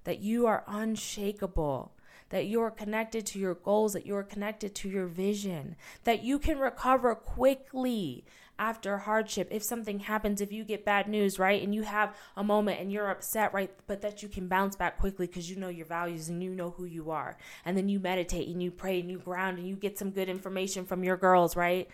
that 0.04 0.20
you 0.20 0.46
are 0.46 0.64
unshakable 0.66 1.92
that 2.30 2.46
you're 2.46 2.70
connected 2.70 3.24
to 3.26 3.38
your 3.38 3.54
goals, 3.54 3.92
that 3.92 4.06
you're 4.06 4.22
connected 4.22 4.74
to 4.74 4.88
your 4.88 5.06
vision, 5.06 5.76
that 6.04 6.24
you 6.24 6.38
can 6.38 6.58
recover 6.58 7.14
quickly 7.14 8.24
after 8.58 8.98
hardship. 8.98 9.48
If 9.50 9.62
something 9.62 10.00
happens, 10.00 10.40
if 10.40 10.50
you 10.50 10.64
get 10.64 10.84
bad 10.84 11.08
news, 11.08 11.38
right, 11.38 11.62
and 11.62 11.74
you 11.74 11.82
have 11.82 12.16
a 12.36 12.42
moment 12.42 12.80
and 12.80 12.90
you're 12.90 13.10
upset, 13.10 13.52
right, 13.52 13.70
but 13.86 14.00
that 14.00 14.22
you 14.22 14.28
can 14.28 14.48
bounce 14.48 14.76
back 14.76 14.98
quickly 14.98 15.26
because 15.26 15.48
you 15.48 15.56
know 15.56 15.68
your 15.68 15.86
values 15.86 16.28
and 16.28 16.42
you 16.42 16.54
know 16.54 16.70
who 16.70 16.84
you 16.84 17.10
are. 17.10 17.36
And 17.64 17.76
then 17.76 17.88
you 17.88 18.00
meditate 18.00 18.48
and 18.48 18.62
you 18.62 18.70
pray 18.70 19.00
and 19.00 19.10
you 19.10 19.18
ground 19.18 19.58
and 19.58 19.68
you 19.68 19.76
get 19.76 19.98
some 19.98 20.10
good 20.10 20.28
information 20.28 20.84
from 20.84 21.04
your 21.04 21.16
girls, 21.16 21.54
right? 21.54 21.88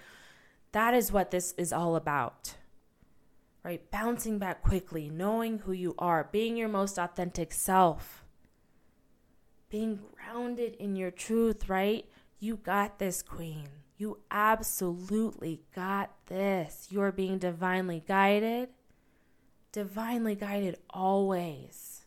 That 0.72 0.94
is 0.94 1.12
what 1.12 1.30
this 1.30 1.52
is 1.58 1.72
all 1.72 1.96
about 1.96 2.54
right? 3.64 3.90
Bouncing 3.92 4.38
back 4.38 4.62
quickly, 4.62 5.08
knowing 5.08 5.60
who 5.60 5.72
you 5.72 5.94
are, 5.98 6.28
being 6.32 6.56
your 6.56 6.68
most 6.68 6.98
authentic 6.98 7.52
self 7.52 8.21
being 9.72 9.98
grounded 10.14 10.74
in 10.74 10.94
your 10.94 11.10
truth, 11.10 11.66
right? 11.66 12.04
You 12.38 12.56
got 12.56 12.98
this, 12.98 13.22
queen. 13.22 13.66
You 13.96 14.18
absolutely 14.30 15.62
got 15.74 16.10
this. 16.26 16.88
You 16.90 17.00
are 17.00 17.10
being 17.10 17.38
divinely 17.38 18.04
guided, 18.06 18.68
divinely 19.72 20.34
guided 20.34 20.76
always. 20.90 22.04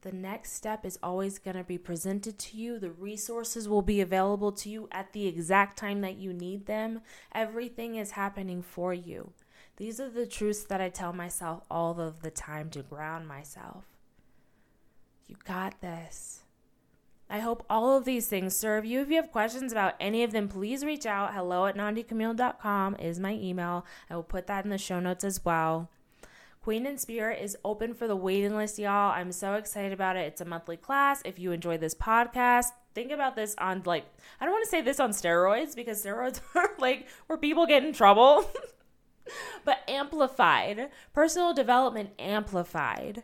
The 0.00 0.10
next 0.10 0.54
step 0.54 0.84
is 0.84 0.98
always 1.04 1.38
going 1.38 1.56
to 1.56 1.62
be 1.62 1.78
presented 1.78 2.36
to 2.40 2.56
you. 2.56 2.80
The 2.80 2.90
resources 2.90 3.68
will 3.68 3.82
be 3.82 4.00
available 4.00 4.50
to 4.52 4.68
you 4.68 4.88
at 4.90 5.12
the 5.12 5.28
exact 5.28 5.78
time 5.78 6.00
that 6.00 6.16
you 6.16 6.32
need 6.32 6.66
them. 6.66 7.02
Everything 7.32 7.94
is 7.94 8.12
happening 8.12 8.60
for 8.60 8.92
you. 8.92 9.34
These 9.76 10.00
are 10.00 10.10
the 10.10 10.26
truths 10.26 10.64
that 10.64 10.80
I 10.80 10.88
tell 10.88 11.12
myself 11.12 11.62
all 11.70 12.00
of 12.00 12.22
the 12.22 12.30
time 12.32 12.70
to 12.70 12.82
ground 12.82 13.28
myself. 13.28 13.84
You 15.28 15.36
got 15.44 15.80
this. 15.80 16.40
I 17.32 17.38
hope 17.38 17.64
all 17.70 17.96
of 17.96 18.04
these 18.04 18.26
things 18.26 18.56
serve 18.56 18.84
you. 18.84 19.00
If 19.00 19.08
you 19.08 19.14
have 19.16 19.30
questions 19.30 19.70
about 19.70 19.94
any 20.00 20.24
of 20.24 20.32
them, 20.32 20.48
please 20.48 20.84
reach 20.84 21.06
out. 21.06 21.32
Hello 21.32 21.66
at 21.66 21.76
nandicamille.com 21.76 22.96
is 22.96 23.20
my 23.20 23.34
email. 23.34 23.86
I 24.10 24.16
will 24.16 24.24
put 24.24 24.48
that 24.48 24.64
in 24.64 24.70
the 24.70 24.78
show 24.78 24.98
notes 24.98 25.22
as 25.22 25.44
well. 25.44 25.88
Queen 26.60 26.84
in 26.86 26.98
Spirit 26.98 27.40
is 27.40 27.56
open 27.64 27.94
for 27.94 28.08
the 28.08 28.16
waiting 28.16 28.56
list, 28.56 28.80
y'all. 28.80 29.12
I'm 29.12 29.30
so 29.30 29.54
excited 29.54 29.92
about 29.92 30.16
it. 30.16 30.26
It's 30.26 30.40
a 30.40 30.44
monthly 30.44 30.76
class. 30.76 31.22
If 31.24 31.38
you 31.38 31.52
enjoy 31.52 31.78
this 31.78 31.94
podcast, 31.94 32.66
think 32.94 33.12
about 33.12 33.36
this 33.36 33.54
on 33.58 33.82
like, 33.86 34.06
I 34.40 34.44
don't 34.44 34.52
want 34.52 34.64
to 34.64 34.70
say 34.70 34.80
this 34.82 34.98
on 34.98 35.10
steroids 35.10 35.76
because 35.76 36.04
steroids 36.04 36.40
are 36.56 36.70
like 36.78 37.06
where 37.28 37.38
people 37.38 37.64
get 37.64 37.84
in 37.84 37.92
trouble, 37.92 38.50
but 39.64 39.78
amplified, 39.88 40.90
personal 41.14 41.54
development 41.54 42.10
amplified 42.18 43.22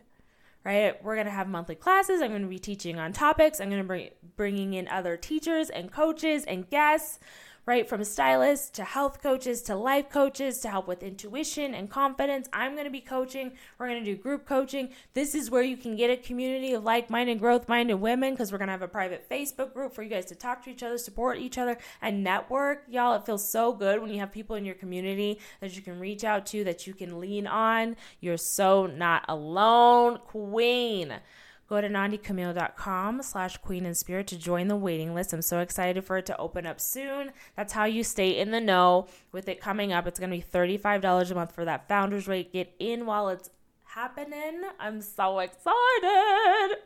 right? 0.67 1.01
We're 1.01 1.15
going 1.15 1.27
to 1.27 1.31
have 1.31 1.47
monthly 1.47 1.75
classes. 1.75 2.21
I'm 2.21 2.31
going 2.31 2.41
to 2.41 2.47
be 2.49 2.59
teaching 2.59 2.99
on 2.99 3.13
topics. 3.13 3.61
I'm 3.61 3.69
going 3.69 3.81
to 3.81 3.87
be 3.87 4.11
bringing 4.35 4.73
in 4.73 4.89
other 4.89 5.15
teachers 5.15 5.69
and 5.69 5.89
coaches 5.89 6.43
and 6.43 6.69
guests 6.69 7.19
right? 7.67 7.87
From 7.87 8.05
stylists 8.05 8.69
to 8.69 8.85
health 8.85 9.21
coaches 9.21 9.61
to 9.63 9.75
life 9.75 10.09
coaches 10.09 10.59
to 10.59 10.69
help 10.69 10.87
with 10.87 11.03
intuition 11.03 11.75
and 11.75 11.89
confidence. 11.89 12.47
I'm 12.53 12.73
going 12.73 12.85
to 12.85 12.89
be 12.89 13.01
coaching. 13.01 13.51
We're 13.77 13.89
going 13.89 14.03
to 14.03 14.09
do 14.09 14.15
group 14.15 14.45
coaching. 14.45 14.89
This 15.13 15.35
is 15.35 15.51
where 15.51 15.61
you 15.61 15.75
can 15.75 15.97
get 15.97 16.09
a 16.09 16.15
community 16.15 16.71
of 16.71 16.85
like 16.85 17.09
minded, 17.09 17.39
growth 17.39 17.67
minded 17.67 17.95
women 17.95 18.33
because 18.33 18.53
we're 18.53 18.57
going 18.57 18.69
to 18.69 18.71
have 18.71 18.81
a 18.81 18.87
private 18.87 19.29
Facebook 19.29 19.73
group 19.73 19.93
for 19.93 20.01
you 20.01 20.09
guys 20.09 20.25
to 20.27 20.35
talk 20.35 20.63
to 20.63 20.69
each 20.69 20.81
other, 20.81 20.97
support 20.97 21.39
each 21.39 21.57
other, 21.57 21.77
and 22.01 22.23
network. 22.23 22.85
Y'all, 22.87 23.15
it 23.15 23.25
feels 23.25 23.47
so 23.47 23.73
good 23.73 24.01
when 24.01 24.11
you 24.11 24.19
have 24.19 24.31
people 24.31 24.55
in 24.55 24.63
your 24.63 24.75
community 24.75 25.37
that 25.59 25.75
you 25.75 25.81
can 25.81 25.99
reach 25.99 26.23
out 26.23 26.45
to, 26.45 26.63
that 26.63 26.87
you 26.87 26.93
can 26.93 27.19
lean 27.19 27.45
on. 27.45 27.97
You're 28.21 28.37
so 28.37 28.85
not 28.85 29.25
alone, 29.27 30.19
queen. 30.25 31.19
Go 31.67 31.81
to 31.81 31.89
nandicamille.com 31.89 33.21
slash 33.23 33.57
queen 33.57 33.85
and 33.85 33.97
spirit 33.97 34.27
to 34.27 34.37
join 34.37 34.69
the 34.69 34.75
waiting 34.75 35.13
list. 35.13 35.33
I'm 35.33 35.41
so 35.41 35.59
excited 35.59 36.03
for 36.05 36.17
it 36.17 36.25
to 36.27 36.37
open 36.37 36.65
up 36.65 36.79
soon. 36.79 37.31
That's 37.57 37.73
how 37.73 37.83
you 37.83 38.03
stay 38.03 38.37
in 38.39 38.51
the 38.51 38.61
know 38.61 39.07
with 39.33 39.49
it 39.49 39.59
coming 39.59 39.91
up. 39.91 40.07
It's 40.07 40.19
going 40.19 40.29
to 40.29 40.37
be 40.37 40.43
$35 40.43 41.31
a 41.31 41.35
month 41.35 41.53
for 41.53 41.65
that 41.65 41.89
founder's 41.89 42.27
rate. 42.27 42.53
Get 42.53 42.73
in 42.79 43.05
while 43.05 43.27
it's 43.29 43.49
happening. 43.83 44.61
I'm 44.79 45.01
so 45.01 45.39
excited. 45.39 46.77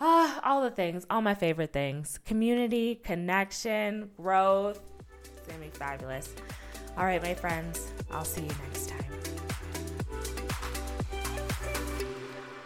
Ah, 0.00 0.40
all 0.44 0.62
the 0.62 0.70
things, 0.70 1.04
all 1.10 1.20
my 1.20 1.34
favorite 1.34 1.72
things 1.72 2.18
community, 2.24 2.94
connection, 2.94 4.10
growth. 4.16 4.80
It's 5.22 5.46
going 5.46 5.60
to 5.60 5.66
be 5.66 5.70
fabulous. 5.70 6.34
All 6.96 7.04
right, 7.04 7.22
my 7.22 7.34
friends, 7.34 7.86
I'll 8.10 8.24
see 8.24 8.42
you 8.42 8.52
next 8.66 8.88
time. 8.88 9.29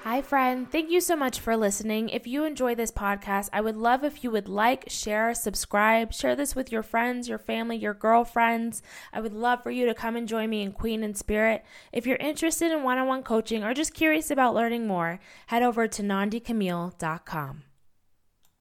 Hi, 0.05 0.21
friend. 0.21 0.71
Thank 0.71 0.91
you 0.91 1.01
so 1.01 1.17
much 1.17 1.41
for 1.41 1.57
listening. 1.57 2.11
If 2.11 2.27
you 2.27 2.45
enjoy 2.45 2.75
this 2.75 2.93
podcast, 2.93 3.49
I 3.55 3.63
would 3.63 3.75
love 3.75 4.05
if 4.05 4.23
you 4.23 4.31
would 4.31 4.51
like, 4.51 4.85
share, 4.91 5.33
subscribe, 5.33 6.13
share 6.13 6.37
this 6.37 6.55
with 6.55 6.71
your 6.71 6.83
friends, 6.83 7.27
your 7.27 7.39
family, 7.39 7.79
your 7.79 7.95
girlfriends. 7.95 8.83
I 9.15 9.23
would 9.23 9.33
love 9.33 9.63
for 9.63 9.71
you 9.71 9.87
to 9.87 9.95
come 9.95 10.15
and 10.15 10.29
join 10.29 10.51
me 10.51 10.61
in 10.61 10.73
Queen 10.73 11.03
and 11.03 11.17
Spirit. 11.17 11.65
If 11.91 12.07
you're 12.07 12.19
interested 12.19 12.71
in 12.71 12.83
one 12.83 12.99
on 12.99 13.07
one 13.07 13.23
coaching 13.23 13.65
or 13.65 13.73
just 13.73 13.95
curious 13.95 14.31
about 14.31 14.55
learning 14.55 14.87
more, 14.87 15.21
head 15.47 15.63
over 15.63 15.89
to 15.89 16.03
nandicamille.com. 16.03 17.63